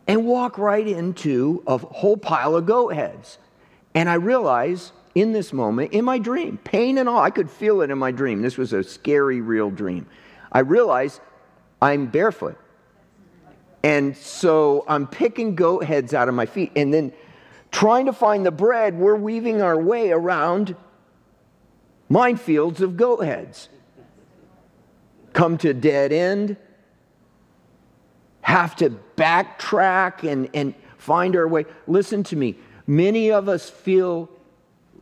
and 0.08 0.26
walk 0.26 0.58
right 0.58 0.86
into 0.86 1.64
a 1.66 1.78
whole 1.78 2.18
pile 2.18 2.56
of 2.56 2.66
goat 2.66 2.94
heads. 2.94 3.38
And 3.94 4.10
I 4.10 4.16
realize 4.16 4.92
in 5.16 5.32
this 5.32 5.54
moment, 5.54 5.94
in 5.94 6.04
my 6.04 6.20
dream, 6.20 6.58
pain 6.58 6.98
and 6.98 7.08
all, 7.08 7.20
I 7.20 7.30
could 7.30 7.50
feel 7.50 7.82
it 7.82 7.90
in 7.90 7.98
my 7.98 8.12
dream. 8.12 8.42
This 8.42 8.58
was 8.58 8.74
a 8.74 8.84
scary, 8.84 9.40
real 9.40 9.72
dream. 9.72 10.08
I 10.52 10.60
realize 10.60 11.22
I'm 11.82 12.08
barefoot. 12.08 12.58
And 13.82 14.16
so 14.18 14.84
I'm 14.88 15.08
picking 15.08 15.56
goat 15.56 15.86
heads 15.86 16.14
out 16.14 16.28
of 16.28 16.36
my 16.36 16.46
feet. 16.46 16.72
And 16.76 16.94
then 16.94 17.14
trying 17.72 18.08
to 18.08 18.14
find 18.14 18.46
the 18.46 18.52
bread, 18.52 18.98
we're 18.98 19.16
weaving 19.16 19.62
our 19.62 19.80
way 19.80 20.12
around 20.12 20.76
minefields 22.10 22.82
of 22.82 22.98
goat 22.98 23.24
heads 23.24 23.70
come 25.34 25.58
to 25.58 25.74
dead 25.74 26.12
end, 26.14 26.56
have 28.42 28.76
to 28.78 28.90
backtrack 29.18 30.30
and, 30.30 30.50
and 30.54 30.74
find 30.98 31.36
our 31.36 31.48
way. 31.48 31.66
Listen 31.88 32.24
to 32.24 32.36
me. 32.36 32.56
Many 32.88 33.32
of 33.32 33.50
us 33.50 33.70
feel 33.70 34.30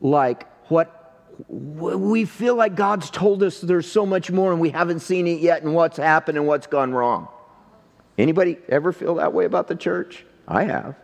like 0.02 0.48
what 0.70 1.00
we 1.48 2.26
feel 2.26 2.56
like 2.56 2.76
God's 2.76 3.10
told 3.10 3.42
us 3.44 3.60
there's 3.62 3.90
so 3.90 4.06
much 4.06 4.30
more 4.30 4.52
and 4.52 4.62
we 4.62 4.70
haven't 4.70 5.00
seen 5.00 5.28
it 5.28 5.40
yet 5.40 5.64
and 5.64 5.74
what's 5.74 5.98
happened 5.98 6.38
and 6.38 6.48
what's 6.48 6.68
gone 6.68 6.94
wrong. 6.94 7.28
Anybody 8.18 8.58
ever 8.70 8.92
feel 8.92 9.16
that 9.16 9.34
way 9.34 9.46
about 9.46 9.68
the 9.68 9.76
church? 9.76 10.26
I 10.48 10.64
have. 10.66 10.96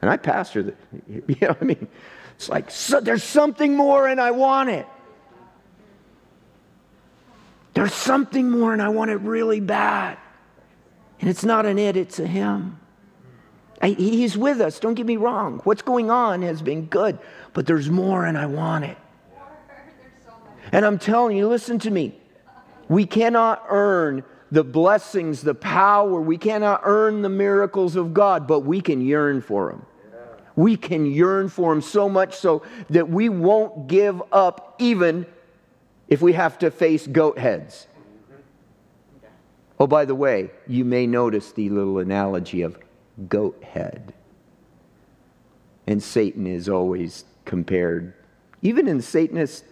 And 0.00 0.10
I 0.10 0.16
pastor 0.16 0.62
the, 0.62 0.74
you 1.08 1.36
know 1.42 1.56
I 1.60 1.64
mean? 1.64 1.88
It's 2.36 2.48
like 2.48 2.70
so, 2.70 3.00
there's 3.00 3.24
something 3.24 3.76
more 3.76 4.08
and 4.08 4.20
I 4.20 4.30
want 4.30 4.70
it. 4.70 4.86
There's 7.74 7.94
something 7.94 8.50
more, 8.50 8.72
and 8.72 8.82
I 8.82 8.88
want 8.88 9.10
it 9.10 9.16
really 9.16 9.60
bad. 9.60 10.18
And 11.20 11.30
it's 11.30 11.44
not 11.44 11.66
an 11.66 11.78
it, 11.78 11.96
it's 11.96 12.18
a 12.18 12.26
him. 12.26 12.78
I, 13.82 13.90
he's 13.90 14.36
with 14.36 14.60
us, 14.60 14.78
don't 14.78 14.94
get 14.94 15.06
me 15.06 15.16
wrong. 15.16 15.60
What's 15.64 15.82
going 15.82 16.10
on 16.10 16.42
has 16.42 16.60
been 16.60 16.86
good, 16.86 17.18
but 17.52 17.66
there's 17.66 17.90
more, 17.90 18.24
and 18.24 18.38
I 18.38 18.46
want 18.46 18.84
it. 18.84 18.96
And 20.72 20.84
I'm 20.84 20.98
telling 20.98 21.36
you, 21.36 21.48
listen 21.48 21.78
to 21.80 21.90
me. 21.90 22.16
We 22.88 23.06
cannot 23.06 23.64
earn 23.68 24.24
the 24.52 24.64
blessings, 24.64 25.42
the 25.42 25.54
power. 25.54 26.20
We 26.20 26.38
cannot 26.38 26.82
earn 26.84 27.22
the 27.22 27.28
miracles 27.28 27.96
of 27.96 28.12
God, 28.14 28.46
but 28.46 28.60
we 28.60 28.80
can 28.80 29.00
yearn 29.00 29.40
for 29.40 29.70
them. 29.70 29.86
We 30.56 30.76
can 30.76 31.06
yearn 31.06 31.48
for 31.48 31.72
them 31.72 31.80
so 31.80 32.08
much 32.08 32.36
so 32.36 32.62
that 32.90 33.08
we 33.08 33.28
won't 33.28 33.86
give 33.86 34.22
up, 34.32 34.74
even 34.78 35.26
if 36.08 36.20
we 36.20 36.32
have 36.34 36.58
to 36.58 36.70
face 36.70 37.06
goat 37.06 37.38
heads. 37.38 37.86
Oh, 39.78 39.86
by 39.86 40.04
the 40.04 40.14
way, 40.14 40.50
you 40.66 40.84
may 40.84 41.06
notice 41.06 41.52
the 41.52 41.70
little 41.70 41.98
analogy 41.98 42.62
of 42.62 42.78
goat 43.28 43.62
head. 43.62 44.12
And 45.86 46.02
Satan 46.02 46.46
is 46.46 46.68
always 46.68 47.24
compared, 47.50 48.14
even 48.62 48.86
in 48.86 49.00
Satanist 49.00 49.64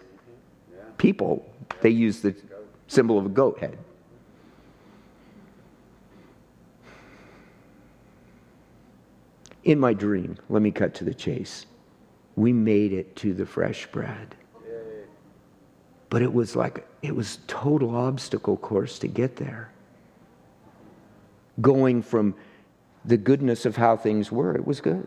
people, 0.97 1.49
they 1.81 1.91
use 1.91 2.21
the 2.21 2.35
symbol 2.89 3.17
of 3.21 3.27
a 3.27 3.29
goat 3.29 3.61
head. 3.61 3.79
In 9.63 9.79
my 9.79 9.95
dream, 9.95 10.37
let 10.49 10.61
me 10.61 10.73
cut 10.73 10.93
to 10.95 11.05
the 11.05 11.15
chase. 11.15 11.67
We 12.35 12.53
made 12.53 12.93
it 12.93 13.15
to 13.17 13.33
the 13.33 13.47
fresh 13.47 13.87
bread. 13.87 14.35
But 16.11 16.23
it 16.23 16.33
was 16.33 16.57
like, 16.57 16.85
it 17.03 17.15
was 17.15 17.39
total 17.47 17.95
obstacle 17.95 18.57
course 18.57 18.99
to 18.99 19.07
get 19.07 19.37
there. 19.37 19.71
Going 21.61 22.03
from 22.03 22.35
the 23.05 23.17
goodness 23.17 23.65
of 23.67 23.77
how 23.77 23.97
things 23.97 24.33
were, 24.33 24.57
it 24.57 24.67
was 24.67 24.81
good, 24.81 25.07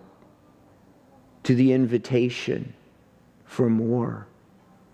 to 1.43 1.55
the 1.55 1.73
invitation 1.73 2.73
for 3.45 3.69
more. 3.69 4.27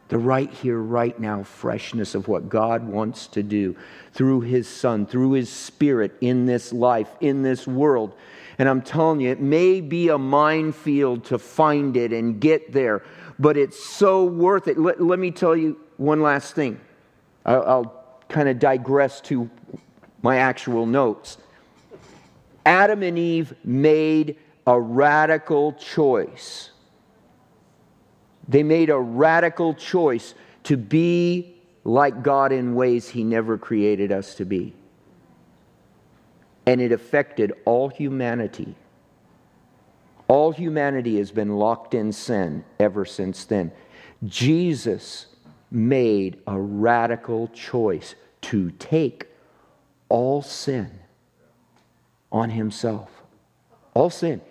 The 0.10 0.18
right 0.18 0.52
here, 0.52 0.80
right 0.80 1.20
now 1.20 1.44
freshness 1.44 2.16
of 2.16 2.30
what 2.30 2.48
God 2.48 2.88
wants 2.88 3.28
to 3.28 3.44
do 3.44 3.76
through 4.14 4.42
His 4.42 4.68
Son, 4.68 5.06
through 5.06 5.34
His 5.34 5.50
Spirit 5.50 6.16
in 6.22 6.46
this 6.46 6.72
life, 6.72 7.10
in 7.20 7.44
this 7.44 7.68
world. 7.68 8.14
And 8.58 8.70
I'm 8.70 8.82
telling 8.82 9.20
you, 9.20 9.30
it 9.30 9.42
may 9.42 9.82
be 9.82 10.08
a 10.08 10.18
minefield 10.18 11.26
to 11.26 11.38
find 11.38 11.98
it 11.98 12.14
and 12.14 12.40
get 12.40 12.72
there, 12.72 13.04
but 13.38 13.58
it's 13.58 13.84
so 13.84 14.24
worth 14.24 14.68
it. 14.68 14.78
Let, 14.78 15.02
let 15.02 15.20
me 15.20 15.30
tell 15.30 15.56
you 15.56 15.80
one 15.98 16.22
last 16.22 16.56
thing. 16.56 16.80
I'll, 17.46 17.64
I'll 17.64 18.20
kind 18.30 18.48
of 18.48 18.60
digress 18.60 19.20
to 19.22 19.50
my 20.22 20.38
actual 20.38 20.86
notes. 20.86 21.38
Adam 22.66 23.04
and 23.04 23.18
Eve 23.18 23.54
made 23.64 24.38
a 24.68 24.80
radical 24.80 25.74
choice. 25.74 26.70
They 28.48 28.62
made 28.62 28.92
a 28.92 29.00
radical 29.00 29.74
choice 29.74 30.36
to 30.64 30.78
be 30.78 31.56
like 31.84 32.22
God 32.22 32.52
in 32.52 32.76
ways 32.76 33.10
He 33.10 33.24
never 33.24 33.58
created 33.58 34.12
us 34.12 34.36
to 34.36 34.46
be 34.46 34.76
and 36.68 36.82
it 36.82 36.92
affected 36.92 37.54
all 37.64 37.88
humanity. 37.88 38.76
All 40.28 40.52
humanity 40.52 41.18
has 41.18 41.32
been 41.32 41.56
locked 41.56 41.94
in 41.94 42.12
sin 42.12 42.66
ever 42.78 43.06
since 43.06 43.46
then. 43.46 43.72
Jesus 44.26 45.28
made 45.72 46.42
a 46.46 46.60
radical 46.60 47.48
choice 47.48 48.16
to 48.42 48.72
take 48.72 49.28
all 50.10 50.42
sin 50.42 50.92
on 52.34 52.50
himself. 52.50 53.10
All 53.94 54.10
sin. 54.10 54.42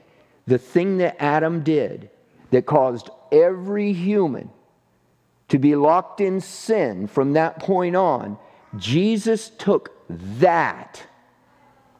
The 0.46 0.58
thing 0.58 0.98
that 0.98 1.22
Adam 1.22 1.62
did 1.62 2.10
that 2.50 2.66
caused 2.66 3.10
every 3.32 3.92
human 3.92 4.50
to 5.48 5.58
be 5.58 5.76
locked 5.76 6.20
in 6.20 6.40
sin 6.40 7.06
from 7.06 7.32
that 7.34 7.58
point 7.58 7.96
on, 7.96 8.38
Jesus 8.76 9.50
took 9.50 9.92
that 10.08 11.02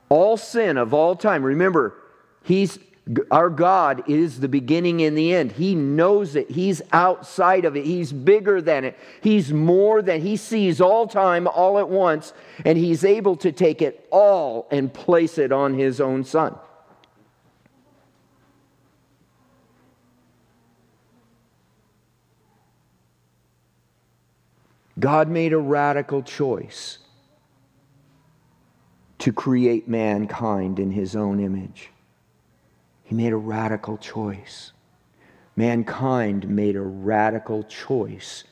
all 0.09 0.37
sin 0.37 0.76
of 0.76 0.95
all 0.95 1.17
time. 1.17 1.43
Remember, 1.43 1.97
He's 2.42 2.79
our 3.31 3.51
God 3.51 4.09
is 4.09 4.40
the 4.40 4.49
beginning 4.49 5.01
and 5.03 5.16
the 5.16 5.33
end. 5.33 5.53
He 5.53 5.77
knows 5.77 6.35
it. 6.35 6.51
He's 6.51 6.83
outside 6.92 7.64
of 7.64 7.77
it. 7.77 7.85
He's 7.85 8.12
bigger 8.12 8.61
than 8.61 8.85
it. 8.85 8.99
He's 9.20 9.53
more 9.53 10.03
than 10.03 10.20
He 10.20 10.37
sees 10.37 10.81
all 10.81 11.07
time 11.07 11.47
all 11.47 11.79
at 11.79 11.88
once, 11.88 12.33
and 12.64 12.77
He's 12.77 13.05
able 13.05 13.37
to 13.37 13.53
take 13.53 13.81
it 13.81 14.07
all 14.11 14.66
and 14.73 14.92
place 14.92 15.38
it 15.38 15.53
on 15.53 15.75
His 15.75 16.01
own 16.01 16.25
Son. 16.25 16.57
God 24.98 25.28
made 25.28 25.52
a 25.52 25.59
radical 25.59 26.22
choice 26.22 26.98
to 29.18 29.32
create 29.32 29.88
mankind 29.88 30.78
in 30.78 30.90
his 30.90 31.14
own 31.14 31.40
image. 31.40 31.90
He 33.04 33.14
made 33.14 33.32
a 33.32 33.37
radical 33.37 33.98
choice. 33.98 34.72
Mankind 35.54 36.48
made 36.48 36.76
a 36.76 36.82
radical 36.82 37.62
choice 37.64 38.44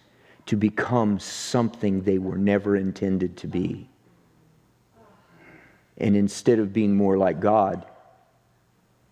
to 0.47 0.57
become 0.57 1.19
something 1.19 2.03
they 2.03 2.19
were 2.19 2.37
never 2.37 2.77
intended 2.77 3.37
to 3.39 3.47
be. 3.47 3.89
And 5.97 6.17
instead 6.17 6.59
of 6.59 6.73
being 6.73 6.95
more 6.95 7.17
like 7.17 7.41
God, 7.41 7.87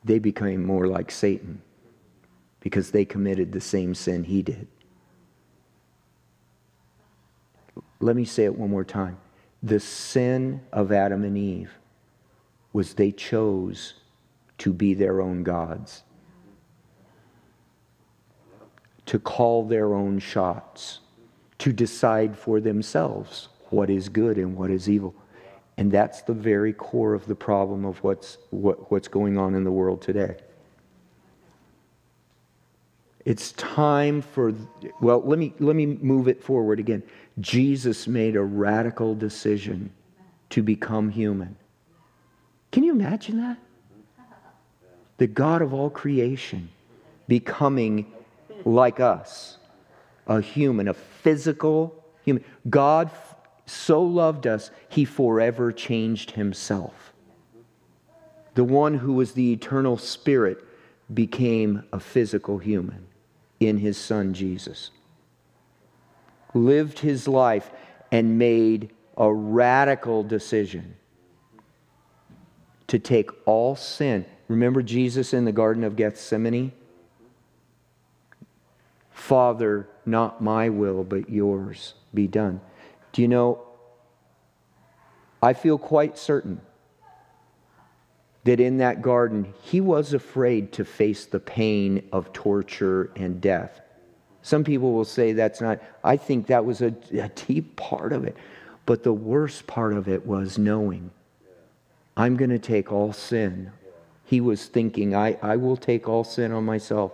they 0.05 0.19
became 0.19 0.65
more 0.65 0.87
like 0.87 1.11
Satan 1.11 1.63
because 2.61 2.91
they 2.91 3.05
committed 3.05 3.53
the 3.53 3.61
same 3.61 3.95
sin 3.95 4.25
he 4.25 4.43
did. 4.43 4.67
Let 8.03 8.17
me 8.17 8.25
say 8.25 8.45
it 8.45 8.59
one 8.59 8.71
more 8.71 8.85
time. 8.85 9.17
The 9.63 9.79
sin 9.79 10.61
of 10.73 10.91
Adam 10.91 11.23
and 11.23 11.39
Eve 11.39 11.71
was 12.73 12.95
they 12.95 13.13
chose 13.13 13.95
to 14.59 14.73
be 14.73 14.93
their 14.93 15.21
own 15.21 15.45
gods, 15.45 16.03
to 19.07 19.21
call 19.21 19.65
their 19.65 19.95
own 19.95 20.19
shots, 20.19 20.99
to 21.59 21.73
decide 21.73 22.37
for 22.37 22.61
themselves 22.61 23.49
what 23.71 23.89
is 23.89 24.09
good 24.09 24.37
and 24.37 24.57
what 24.57 24.71
is 24.71 24.89
evil. 24.89 25.15
And 25.77 25.91
that's 25.91 26.23
the 26.23 26.35
very 26.35 26.73
core 26.73 27.15
of 27.15 27.27
the 27.27 27.35
problem 27.37 27.85
of 27.85 28.03
what's, 28.03 28.39
what, 28.51 28.91
what's 28.91 29.09
going 29.09 29.39
on 29.39 29.55
in 29.55 29.63
the 29.63 29.71
world 29.71 30.03
today. 30.03 30.37
It's 33.25 33.53
time 33.53 34.21
for, 34.21 34.53
well, 35.01 35.23
let 35.25 35.39
me, 35.39 35.55
let 35.61 35.77
me 35.77 35.87
move 35.87 36.27
it 36.27 36.43
forward 36.43 36.81
again. 36.81 37.05
Jesus 37.41 38.07
made 38.07 38.37
a 38.37 38.43
radical 38.43 39.15
decision 39.15 39.91
to 40.51 40.63
become 40.63 41.09
human. 41.09 41.57
Can 42.71 42.85
you 42.85 42.93
imagine 42.93 43.39
that? 43.39 43.59
The 45.19 45.27
God 45.27 45.63
of 45.63 45.73
all 45.73 45.91
creation 45.91 46.69
becoming 47.29 48.13
like 48.65 49.01
us, 49.01 49.59
a 50.27 50.41
human, 50.41 50.89
a 50.89 50.95
physical 50.95 52.05
human. 52.25 52.45
God 52.69 53.11
so 53.67 54.03
loved 54.03 54.47
us, 54.47 54.71
he 54.89 55.05
forever 55.05 55.73
changed 55.73 56.33
himself. 56.33 57.13
The 58.55 58.65
one 58.65 58.95
who 58.95 59.15
was 59.15 59.33
the 59.33 59.53
eternal 59.53 59.97
spirit 59.97 60.63
became 61.13 61.85
a 61.93 62.01
physical 62.01 62.59
human 62.59 63.07
in 63.61 63.79
his 63.79 63.97
son 63.97 64.35
Jesus. 64.35 64.91
Lived 66.55 66.99
his 66.99 67.27
life 67.27 67.71
and 68.11 68.39
made 68.39 68.91
a 69.17 69.33
radical 69.33 70.23
decision 70.23 70.97
to 72.89 72.99
take 72.99 73.31
all 73.47 73.75
sin. 73.75 74.27
Remember 74.49 74.83
Jesus 74.83 75.33
in 75.33 75.45
the 75.45 75.53
Garden 75.53 75.83
of 75.85 75.97
Gethsemane? 75.97 76.73
Father, 79.11 79.89
not 80.05 80.43
my 80.43 80.69
will, 80.69 81.05
but 81.05 81.31
yours 81.31 81.95
be 82.13 82.27
done. 82.27 82.61
Do 83.13 83.23
you 83.23 83.29
know, 83.29 83.63
I 85.43 85.53
feel 85.53 85.79
quite 85.79 86.19
certain 86.19 86.61
that 88.45 88.61
in 88.61 88.79
that 88.79 89.01
garden, 89.01 89.55
he 89.63 89.81
was 89.81 90.13
afraid 90.13 90.73
to 90.73 90.85
face 90.85 91.25
the 91.25 91.39
pain 91.39 92.09
of 92.13 92.33
torture 92.33 93.11
and 93.15 93.41
death. 93.41 93.81
Some 94.43 94.65
people 94.65 94.93
will 94.93 95.05
say 95.05 95.33
that's 95.33 95.61
not, 95.61 95.81
I 96.03 96.17
think 96.17 96.49
that 96.49 96.65
was 96.65 96.83
a, 96.83 96.95
a 97.13 97.29
deep 97.29 97.77
part 97.77 98.13
of 98.13 98.25
it. 98.25 98.37
But 98.85 99.05
the 99.05 99.13
worst 99.13 99.67
part 99.67 99.93
of 99.93 100.09
it 100.09 100.27
was 100.27 100.59
knowing 100.59 101.11
I'm 102.17 102.37
going 102.37 102.51
to 102.51 102.59
take 102.59 102.93
all 102.93 103.13
sin. 103.13 103.71
He 104.25 104.41
was 104.41 104.67
thinking, 104.67 105.15
I, 105.15 105.39
I 105.41 105.57
will 105.57 105.77
take 105.77 106.09
all 106.09 106.25
sin 106.25 106.53
on 106.53 106.65
myself 106.65 107.13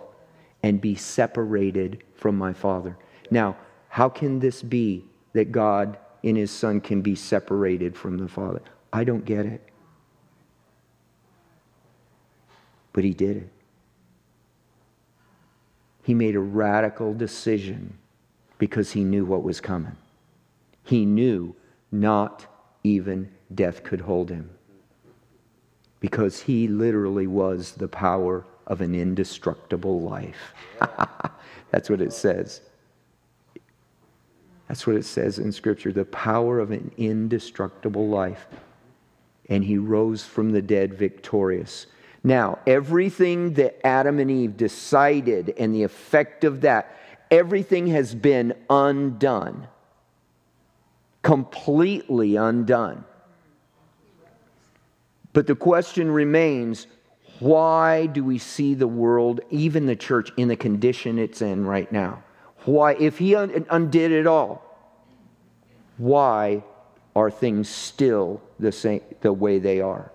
and 0.63 0.81
be 0.81 0.95
separated 0.95 2.03
from 2.15 2.37
my 2.37 2.51
Father. 2.51 2.97
Now, 3.31 3.55
how 3.87 4.09
can 4.09 4.39
this 4.39 4.61
be 4.61 5.05
that 5.33 5.51
God 5.51 5.97
in 6.23 6.35
His 6.35 6.51
Son 6.51 6.81
can 6.81 7.01
be 7.01 7.15
separated 7.15 7.95
from 7.95 8.17
the 8.17 8.27
Father? 8.27 8.61
I 8.91 9.03
don't 9.03 9.23
get 9.23 9.45
it. 9.45 9.61
But 12.91 13.03
he 13.03 13.13
did 13.13 13.37
it. 13.37 13.49
He 16.09 16.15
made 16.15 16.35
a 16.35 16.39
radical 16.39 17.13
decision 17.13 17.99
because 18.57 18.93
he 18.93 19.03
knew 19.03 19.25
what 19.25 19.43
was 19.43 19.61
coming. 19.61 19.95
He 20.83 21.05
knew 21.05 21.55
not 21.91 22.47
even 22.83 23.29
death 23.53 23.83
could 23.83 24.01
hold 24.01 24.31
him. 24.31 24.49
Because 25.99 26.41
he 26.41 26.67
literally 26.67 27.27
was 27.27 27.73
the 27.73 27.87
power 27.87 28.43
of 28.65 28.81
an 28.81 28.95
indestructible 28.95 30.01
life. 30.01 30.55
That's 31.69 31.91
what 31.91 32.01
it 32.01 32.11
says. 32.11 32.61
That's 34.67 34.87
what 34.87 34.95
it 34.95 35.05
says 35.05 35.37
in 35.37 35.51
Scripture 35.51 35.91
the 35.91 36.05
power 36.05 36.59
of 36.59 36.71
an 36.71 36.91
indestructible 36.97 38.07
life. 38.07 38.47
And 39.47 39.63
he 39.63 39.77
rose 39.77 40.25
from 40.25 40.53
the 40.53 40.61
dead 40.63 40.95
victorious. 40.95 41.85
Now, 42.23 42.59
everything 42.67 43.53
that 43.53 43.85
Adam 43.85 44.19
and 44.19 44.29
Eve 44.29 44.57
decided 44.57 45.53
and 45.57 45.73
the 45.73 45.83
effect 45.83 46.43
of 46.43 46.61
that, 46.61 46.95
everything 47.31 47.87
has 47.87 48.13
been 48.13 48.53
undone. 48.69 49.67
Completely 51.21 52.35
undone. 52.35 53.05
But 55.31 55.47
the 55.47 55.55
question 55.55 56.11
remains 56.11 56.87
why 57.39 58.07
do 58.07 58.23
we 58.23 58.37
see 58.37 58.73
the 58.73 58.87
world, 58.87 59.39
even 59.49 59.85
the 59.85 59.95
church, 59.95 60.31
in 60.35 60.49
the 60.49 60.57
condition 60.57 61.17
it's 61.17 61.41
in 61.41 61.65
right 61.65 61.89
now? 61.89 62.23
Why, 62.65 62.95
if 62.95 63.17
he 63.17 63.33
undid 63.33 64.11
it 64.11 64.27
all, 64.27 64.61
why 65.97 66.63
are 67.15 67.31
things 67.31 67.69
still 67.69 68.41
the 68.59 68.73
same 68.73 69.01
the 69.21 69.31
way 69.31 69.59
they 69.59 69.79
are? 69.79 70.11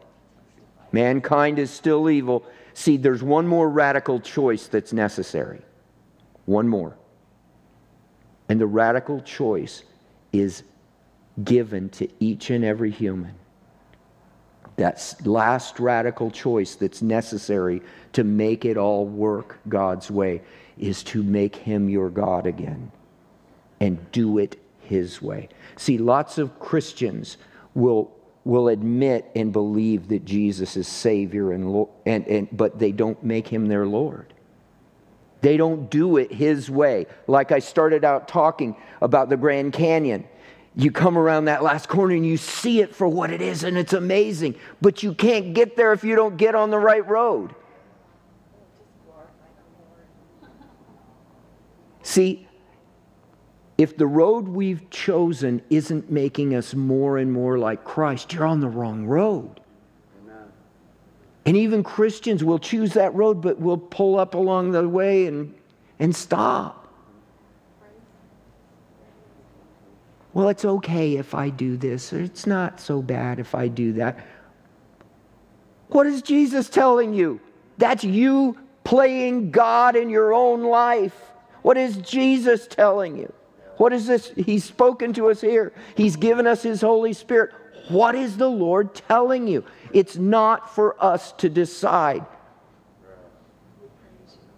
Mankind 0.94 1.58
is 1.58 1.72
still 1.72 2.08
evil. 2.08 2.46
See, 2.72 2.96
there's 2.96 3.20
one 3.20 3.48
more 3.48 3.68
radical 3.68 4.20
choice 4.20 4.68
that's 4.68 4.92
necessary. 4.92 5.60
One 6.46 6.68
more. 6.68 6.96
And 8.48 8.60
the 8.60 8.68
radical 8.68 9.20
choice 9.20 9.82
is 10.32 10.62
given 11.42 11.88
to 11.88 12.08
each 12.20 12.50
and 12.50 12.64
every 12.64 12.92
human. 12.92 13.34
That 14.76 15.16
last 15.24 15.80
radical 15.80 16.30
choice 16.30 16.76
that's 16.76 17.02
necessary 17.02 17.82
to 18.12 18.22
make 18.22 18.64
it 18.64 18.76
all 18.76 19.04
work 19.04 19.58
God's 19.68 20.12
way 20.12 20.42
is 20.78 21.02
to 21.04 21.24
make 21.24 21.56
Him 21.56 21.88
your 21.88 22.08
God 22.08 22.46
again 22.46 22.92
and 23.80 23.98
do 24.12 24.38
it 24.38 24.62
His 24.78 25.20
way. 25.20 25.48
See, 25.74 25.98
lots 25.98 26.38
of 26.38 26.60
Christians 26.60 27.36
will 27.74 28.12
will 28.44 28.68
admit 28.68 29.30
and 29.34 29.52
believe 29.52 30.08
that 30.08 30.24
Jesus 30.24 30.76
is 30.76 30.86
Savior, 30.86 31.52
and, 31.52 31.86
and, 32.04 32.26
and, 32.26 32.48
but 32.52 32.78
they 32.78 32.92
don't 32.92 33.22
make 33.22 33.48
him 33.48 33.66
their 33.66 33.86
Lord. 33.86 34.34
They 35.40 35.56
don't 35.56 35.90
do 35.90 36.16
it 36.16 36.32
his 36.32 36.70
way. 36.70 37.06
Like 37.26 37.52
I 37.52 37.58
started 37.58 38.04
out 38.04 38.28
talking 38.28 38.76
about 39.00 39.28
the 39.28 39.36
Grand 39.36 39.72
Canyon. 39.72 40.26
You 40.74 40.90
come 40.90 41.16
around 41.16 41.44
that 41.44 41.62
last 41.62 41.88
corner 41.88 42.14
and 42.14 42.26
you 42.26 42.36
see 42.36 42.80
it 42.80 42.94
for 42.94 43.06
what 43.06 43.30
it 43.30 43.40
is, 43.40 43.62
and 43.62 43.78
it's 43.78 43.92
amazing. 43.92 44.56
But 44.80 45.02
you 45.02 45.14
can't 45.14 45.54
get 45.54 45.76
there 45.76 45.92
if 45.92 46.02
you 46.02 46.16
don't 46.16 46.36
get 46.36 46.54
on 46.54 46.70
the 46.70 46.78
right 46.78 47.06
road. 47.06 47.54
See, 52.02 52.43
if 53.76 53.96
the 53.96 54.06
road 54.06 54.46
we've 54.46 54.88
chosen 54.90 55.60
isn't 55.68 56.10
making 56.10 56.54
us 56.54 56.74
more 56.74 57.18
and 57.18 57.32
more 57.32 57.58
like 57.58 57.84
Christ, 57.84 58.32
you're 58.32 58.46
on 58.46 58.60
the 58.60 58.68
wrong 58.68 59.04
road. 59.04 59.60
Amen. 60.22 60.44
And 61.44 61.56
even 61.56 61.82
Christians 61.82 62.44
will 62.44 62.60
choose 62.60 62.92
that 62.92 63.14
road, 63.14 63.40
but 63.40 63.58
will 63.60 63.78
pull 63.78 64.18
up 64.18 64.34
along 64.34 64.70
the 64.70 64.88
way 64.88 65.26
and, 65.26 65.54
and 65.98 66.14
stop. 66.14 66.88
Well, 70.34 70.48
it's 70.48 70.64
okay 70.64 71.16
if 71.16 71.34
I 71.34 71.48
do 71.48 71.76
this, 71.76 72.12
or 72.12 72.20
it's 72.20 72.46
not 72.46 72.80
so 72.80 73.02
bad 73.02 73.38
if 73.38 73.54
I 73.54 73.68
do 73.68 73.92
that. 73.94 74.24
What 75.88 76.06
is 76.06 76.22
Jesus 76.22 76.68
telling 76.68 77.14
you? 77.14 77.40
That's 77.78 78.04
you 78.04 78.58
playing 78.82 79.50
God 79.50 79.96
in 79.96 80.10
your 80.10 80.32
own 80.32 80.62
life. 80.62 81.16
What 81.62 81.76
is 81.76 81.96
Jesus 81.98 82.66
telling 82.66 83.16
you? 83.16 83.32
What 83.76 83.92
is 83.92 84.06
this? 84.06 84.32
He's 84.36 84.64
spoken 84.64 85.12
to 85.14 85.30
us 85.30 85.40
here. 85.40 85.72
He's 85.96 86.16
given 86.16 86.46
us 86.46 86.62
His 86.62 86.80
Holy 86.80 87.12
Spirit. 87.12 87.52
What 87.88 88.14
is 88.14 88.36
the 88.36 88.48
Lord 88.48 88.94
telling 88.94 89.46
you? 89.48 89.64
It's 89.92 90.16
not 90.16 90.74
for 90.74 91.02
us 91.02 91.32
to 91.32 91.48
decide. 91.48 92.24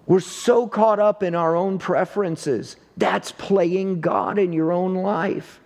We're 0.06 0.20
so 0.20 0.68
caught 0.68 1.00
up 1.00 1.22
in 1.22 1.34
our 1.34 1.56
own 1.56 1.78
preferences. 1.78 2.76
That's 2.96 3.32
playing 3.32 4.00
God 4.00 4.38
in 4.38 4.52
your 4.52 4.70
own 4.70 4.94
life. 4.94 5.60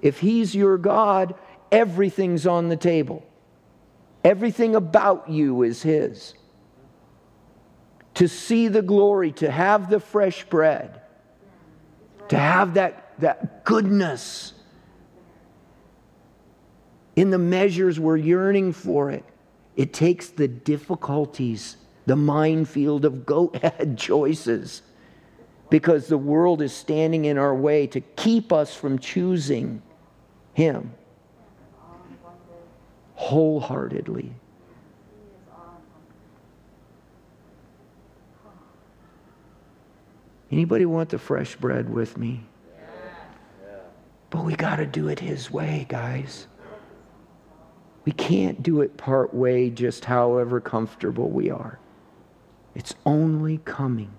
If 0.00 0.20
He's 0.20 0.54
your 0.54 0.78
God, 0.78 1.34
everything's 1.70 2.46
on 2.46 2.68
the 2.68 2.76
table. 2.76 3.26
Everything 4.24 4.74
about 4.74 5.28
you 5.28 5.62
is 5.62 5.82
His. 5.82 6.34
To 8.14 8.28
see 8.28 8.68
the 8.68 8.82
glory, 8.82 9.32
to 9.32 9.50
have 9.50 9.90
the 9.90 10.00
fresh 10.00 10.44
bread 10.44 11.02
to 12.28 12.38
have 12.38 12.74
that, 12.74 13.12
that 13.20 13.64
goodness 13.64 14.52
in 17.14 17.30
the 17.30 17.38
measures 17.38 17.98
we're 17.98 18.16
yearning 18.16 18.72
for 18.72 19.10
it. 19.10 19.24
It 19.76 19.92
takes 19.92 20.28
the 20.28 20.48
difficulties, 20.48 21.76
the 22.06 22.16
minefield 22.16 23.04
of 23.04 23.26
goat 23.26 23.56
head 23.56 23.96
choices, 23.98 24.82
because 25.70 26.06
the 26.06 26.18
world 26.18 26.62
is 26.62 26.72
standing 26.72 27.24
in 27.24 27.38
our 27.38 27.54
way 27.54 27.86
to 27.88 28.00
keep 28.00 28.52
us 28.52 28.74
from 28.74 28.98
choosing 28.98 29.82
Him 30.54 30.92
wholeheartedly. 33.16 34.32
Anybody 40.56 40.86
want 40.86 41.10
the 41.10 41.18
fresh 41.18 41.54
bread 41.54 41.90
with 41.90 42.16
me? 42.16 42.42
But 44.30 44.42
we 44.46 44.56
got 44.56 44.76
to 44.76 44.86
do 44.86 45.08
it 45.08 45.20
His 45.20 45.50
way, 45.50 45.84
guys. 45.86 46.46
We 48.06 48.12
can't 48.12 48.62
do 48.62 48.80
it 48.80 48.96
part 48.96 49.34
way, 49.34 49.68
just 49.68 50.06
however 50.06 50.58
comfortable 50.62 51.28
we 51.28 51.50
are. 51.50 51.78
It's 52.74 52.94
only 53.04 53.58
coming 53.66 54.14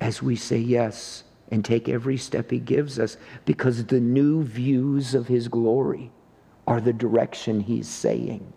as 0.00 0.24
we 0.24 0.34
say 0.34 0.58
yes 0.58 1.22
and 1.52 1.64
take 1.64 1.88
every 1.88 2.16
step 2.16 2.50
He 2.50 2.58
gives 2.58 2.98
us 2.98 3.16
because 3.44 3.84
the 3.84 4.00
new 4.00 4.42
views 4.42 5.14
of 5.14 5.28
His 5.28 5.46
glory 5.46 6.10
are 6.66 6.80
the 6.80 6.92
direction 6.92 7.60
He's 7.60 7.88
saying. 7.88 8.52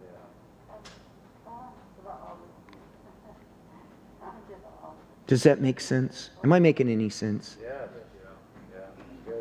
Does 5.28 5.44
that 5.44 5.62
make 5.62 5.80
sense? 5.80 6.30
Am 6.44 6.52
I 6.52 6.60
making 6.60 6.90
any 6.90 7.10
sense? 7.10 7.58
Yeah. 7.62 7.70
yeah. 9.28 9.34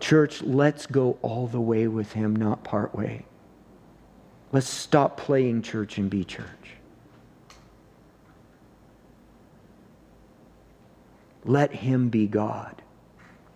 Church, 0.00 0.42
let's 0.42 0.86
go 0.86 1.18
all 1.22 1.46
the 1.46 1.60
way 1.60 1.88
with 1.88 2.12
Him, 2.12 2.36
not 2.36 2.62
part 2.62 2.94
way. 2.94 3.24
Let's 4.52 4.68
stop 4.68 5.16
playing 5.16 5.62
church 5.62 5.98
and 5.98 6.08
be 6.08 6.24
church. 6.24 6.46
Let 11.44 11.72
Him 11.72 12.08
be 12.08 12.26
God. 12.26 12.80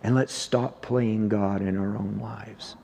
And 0.03 0.15
let's 0.15 0.33
stop 0.33 0.81
playing 0.81 1.29
God 1.29 1.61
in 1.61 1.77
our 1.77 1.97
own 1.97 2.19
lives. 2.21 2.75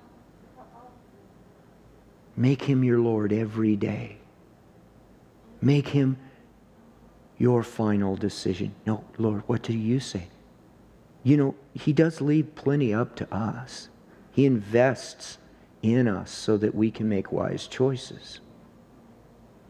Make 2.35 2.63
Him 2.63 2.83
your 2.83 2.99
Lord 2.99 3.31
every 3.31 3.75
day. 3.75 4.17
Make 5.61 5.89
Him 5.89 6.17
your 7.37 7.63
final 7.63 8.15
decision. 8.15 8.73
No, 8.85 9.03
Lord, 9.17 9.43
what 9.47 9.61
do 9.61 9.73
you 9.73 9.99
say? 9.99 10.27
You 11.23 11.37
know, 11.37 11.55
He 11.73 11.93
does 11.93 12.21
leave 12.21 12.55
plenty 12.55 12.93
up 12.93 13.15
to 13.17 13.33
us. 13.33 13.89
He 14.31 14.45
invests 14.45 15.37
in 15.81 16.07
us 16.07 16.31
so 16.31 16.57
that 16.57 16.73
we 16.73 16.91
can 16.91 17.07
make 17.07 17.31
wise 17.31 17.67
choices. 17.67 18.39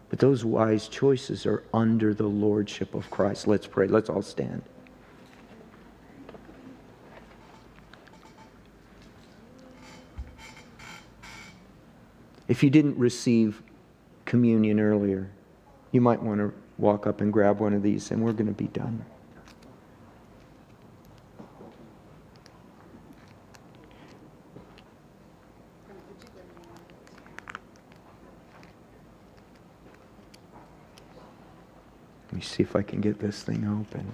But 0.10 0.20
those 0.20 0.46
wise 0.46 0.88
choices 0.88 1.46
are 1.46 1.64
under 1.74 2.14
the 2.14 2.28
lordship 2.28 2.94
of 2.94 3.10
Christ. 3.10 3.48
Let's 3.48 3.68
pray. 3.68 3.88
Let's 3.88 4.10
all 4.10 4.22
stand. 4.22 4.62
If 12.48 12.64
you 12.64 12.70
didn't 12.70 12.98
receive 12.98 13.64
communion 14.26 14.80
earlier, 14.80 15.32
you 15.92 16.00
might 16.00 16.22
want 16.22 16.40
to 16.40 16.54
walk 16.78 17.08
up 17.08 17.22
and 17.22 17.32
grab 17.32 17.60
one 17.60 17.74
of 17.74 17.84
these, 17.84 18.12
and 18.12 18.24
we're 18.24 18.34
going 18.34 18.48
to 18.48 18.54
be 18.54 18.68
done. 18.68 19.06
Let 32.28 32.34
me 32.34 32.42
see 32.42 32.64
if 32.64 32.76
I 32.76 32.82
can 32.82 33.00
get 33.00 33.20
this 33.20 33.44
thing 33.44 33.66
open. 33.66 34.12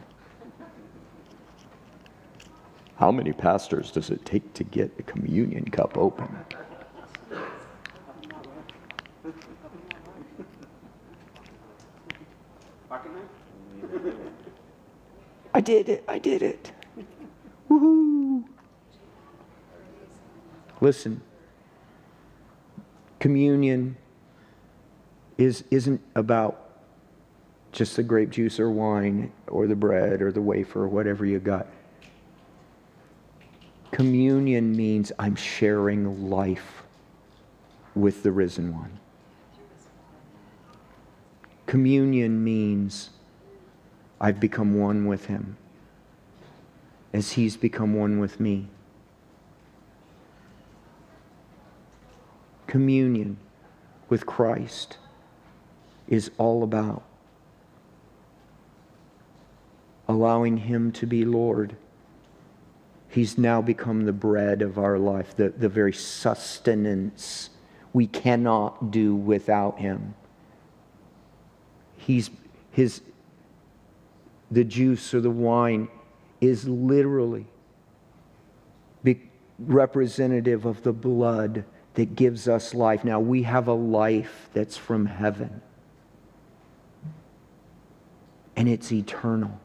How 2.98 3.12
many 3.12 3.34
pastors 3.34 3.90
does 3.90 4.12
it 4.12 4.24
take 4.26 4.54
to 4.54 4.64
get 4.64 4.92
a 5.00 5.02
communion 5.02 5.66
cup 5.66 5.98
open? 5.98 6.38
I 15.54 15.62
did 15.62 15.90
it. 15.90 16.04
I 16.08 16.18
did 16.18 16.42
it. 16.42 16.72
Woohoo. 17.70 18.44
Listen, 20.80 21.22
communion 23.20 23.98
is, 25.38 25.64
isn't 25.72 26.02
about 26.16 26.70
just 27.72 27.96
the 27.96 28.04
grape 28.04 28.30
juice 28.30 28.60
or 28.60 28.70
wine 28.70 29.32
or 29.48 29.68
the 29.68 29.76
bread 29.76 30.22
or 30.22 30.32
the 30.32 30.42
wafer 30.42 30.84
or 30.84 30.88
whatever 30.88 31.26
you 31.26 31.40
got. 31.40 31.68
Communion 33.92 34.76
means 34.76 35.12
I'm 35.20 35.36
sharing 35.36 36.30
life 36.30 36.84
with 37.94 38.24
the 38.24 38.32
risen 38.32 38.74
one. 38.74 39.01
Communion 41.72 42.44
means 42.44 43.12
I've 44.20 44.42
become 44.42 44.78
one 44.78 45.06
with 45.06 45.28
him 45.28 45.56
as 47.14 47.32
he's 47.32 47.56
become 47.56 47.94
one 47.94 48.20
with 48.20 48.42
me. 48.42 48.68
Communion 52.68 53.38
with 54.10 54.26
Christ 54.26 54.98
is 56.10 56.30
all 56.38 56.62
about 56.62 57.04
allowing 60.10 60.58
him 60.58 60.92
to 60.92 61.06
be 61.06 61.24
Lord. 61.24 61.78
He's 63.08 63.38
now 63.38 63.62
become 63.62 64.04
the 64.04 64.12
bread 64.12 64.62
of 64.62 64.78
our 64.78 65.00
life, 65.00 65.38
the, 65.38 65.48
the 65.48 65.70
very 65.70 65.94
sustenance 65.94 67.50
we 67.94 68.08
cannot 68.08 68.92
do 68.92 69.16
without 69.16 69.80
him. 69.80 70.16
He's 72.02 72.30
his 72.72 73.02
the 74.50 74.64
juice 74.64 75.14
or 75.14 75.22
the 75.22 75.32
wine 75.32 75.88
is 76.42 76.68
literally 76.68 77.48
representative 79.68 80.66
of 80.66 80.84
the 80.84 80.94
blood 80.94 81.64
that 81.94 82.16
gives 82.16 82.48
us 82.48 82.74
life. 82.74 83.04
Now 83.04 83.20
we 83.20 83.44
have 83.44 83.68
a 83.68 83.74
life 83.74 84.50
that's 84.54 84.78
from 84.78 85.06
heaven. 85.06 85.62
And 88.56 88.68
it's 88.68 88.92
eternal. 88.92 89.60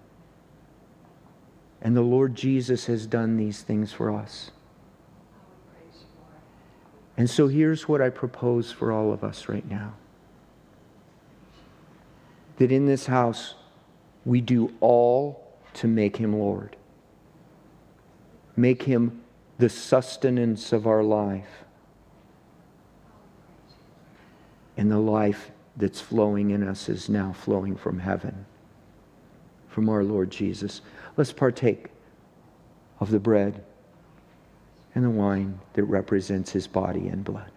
And 1.83 1.97
the 1.97 2.03
Lord 2.03 2.35
Jesus 2.35 2.87
has 2.87 3.07
done 3.07 3.37
these 3.37 3.63
things 3.63 3.93
for 3.93 4.11
us. 4.11 4.51
And 7.17 7.31
so 7.31 7.49
here's 7.49 7.89
what 7.89 8.03
I 8.03 8.11
propose 8.11 8.71
for 8.71 8.93
all 8.93 9.13
of 9.13 9.25
us 9.25 9.49
right 9.49 9.69
now 9.69 9.95
that 12.57 12.73
in 12.73 12.87
this 12.87 13.07
house, 13.07 13.55
we 14.25 14.41
do 14.41 14.73
all 14.81 15.47
to 15.75 15.87
make 15.87 16.17
him 16.17 16.39
Lord, 16.39 16.77
make 18.57 18.83
him 18.83 19.23
the 19.59 19.69
sustenance 19.69 20.73
of 20.73 20.87
our 20.87 21.03
life 21.03 21.65
and 24.77 24.91
the 24.91 24.99
life 24.99 25.51
that's 25.77 26.01
flowing 26.01 26.51
in 26.51 26.63
us 26.63 26.89
is 26.89 27.09
now 27.09 27.33
flowing 27.33 27.77
from 27.77 27.99
heaven, 27.99 28.47
from 29.69 29.89
our 29.89 30.05
Lord 30.05 30.31
Jesus. 30.31 30.81
Let's 31.17 31.33
partake 31.33 31.89
of 33.01 33.11
the 33.11 33.19
bread 33.19 33.65
and 34.95 35.05
the 35.05 35.11
wine 35.11 35.61
that 35.75 35.85
represents 35.85 36.51
his 36.51 36.67
body 36.67 37.09
and 37.09 37.23
blood. 37.25 37.51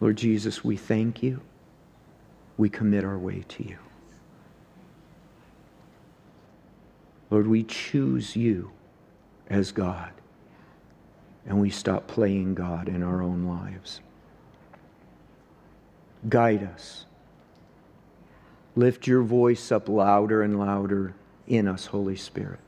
Lord 0.00 0.16
Jesus, 0.16 0.64
we 0.64 0.76
thank 0.76 1.22
you. 1.22 1.40
We 2.56 2.68
commit 2.70 3.04
our 3.04 3.18
way 3.18 3.44
to 3.48 3.62
you. 3.68 3.78
Lord, 7.30 7.46
we 7.46 7.62
choose 7.62 8.34
you 8.34 8.72
as 9.48 9.72
God 9.72 10.12
and 11.46 11.60
we 11.60 11.70
stop 11.70 12.06
playing 12.06 12.54
God 12.54 12.88
in 12.88 13.02
our 13.02 13.22
own 13.22 13.44
lives. 13.46 14.00
Guide 16.28 16.64
us. 16.64 17.06
Lift 18.76 19.06
your 19.06 19.22
voice 19.22 19.72
up 19.72 19.88
louder 19.88 20.42
and 20.42 20.58
louder 20.58 21.14
in 21.46 21.66
us, 21.66 21.86
Holy 21.86 22.16
Spirit, 22.16 22.60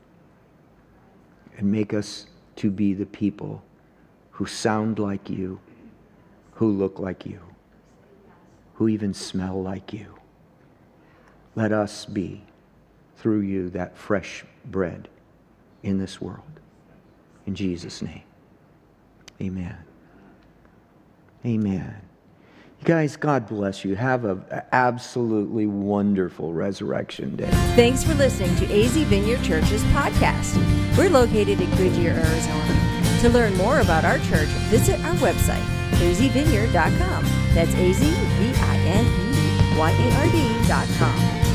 and 1.57 1.71
make 1.71 1.93
us 1.93 2.27
to 2.57 2.69
be 2.69 2.93
the 2.93 3.05
people 3.05 3.63
who 4.31 4.45
sound 4.45 4.99
like 4.99 5.29
you 5.29 5.59
who 6.55 6.71
look 6.71 6.99
like 6.99 7.25
you, 7.25 7.39
who 8.75 8.87
even 8.87 9.13
smell 9.13 9.61
like 9.61 9.93
you. 9.93 10.15
Let 11.55 11.71
us 11.71 12.05
be, 12.05 12.43
through 13.17 13.41
you, 13.41 13.69
that 13.71 13.97
fresh 13.97 14.43
bread 14.65 15.07
in 15.81 15.99
this 15.99 16.19
world. 16.21 16.41
In 17.45 17.55
Jesus' 17.55 18.01
name, 18.01 18.23
amen. 19.41 19.77
Amen. 21.45 22.01
You 22.79 22.85
guys, 22.85 23.15
God 23.17 23.47
bless 23.47 23.83
you. 23.83 23.95
Have 23.95 24.25
an 24.25 24.43
absolutely 24.71 25.67
wonderful 25.67 26.53
resurrection 26.53 27.35
day. 27.35 27.49
Thanks 27.75 28.03
for 28.03 28.13
listening 28.15 28.55
to 28.57 28.65
AZ 28.65 28.93
Vineyard 28.93 29.41
Church's 29.43 29.83
podcast. 29.85 30.57
We're 30.97 31.09
located 31.09 31.61
in 31.61 31.69
Goodyear, 31.77 32.11
Arizona. 32.11 33.19
To 33.21 33.29
learn 33.29 33.55
more 33.55 33.79
about 33.79 34.03
our 34.05 34.19
church, 34.19 34.49
visit 34.69 34.99
our 35.01 35.15
website 35.15 35.72
azvineyard.com. 36.03 37.25
That's 37.53 37.73
A 37.75 37.93
Z 37.93 38.05
V 38.39 38.53
I 38.55 38.77
N 38.85 39.05
E 39.33 39.77
Y 39.77 39.91
A 39.91 40.07
R 40.23 40.27
D.com. 40.31 41.52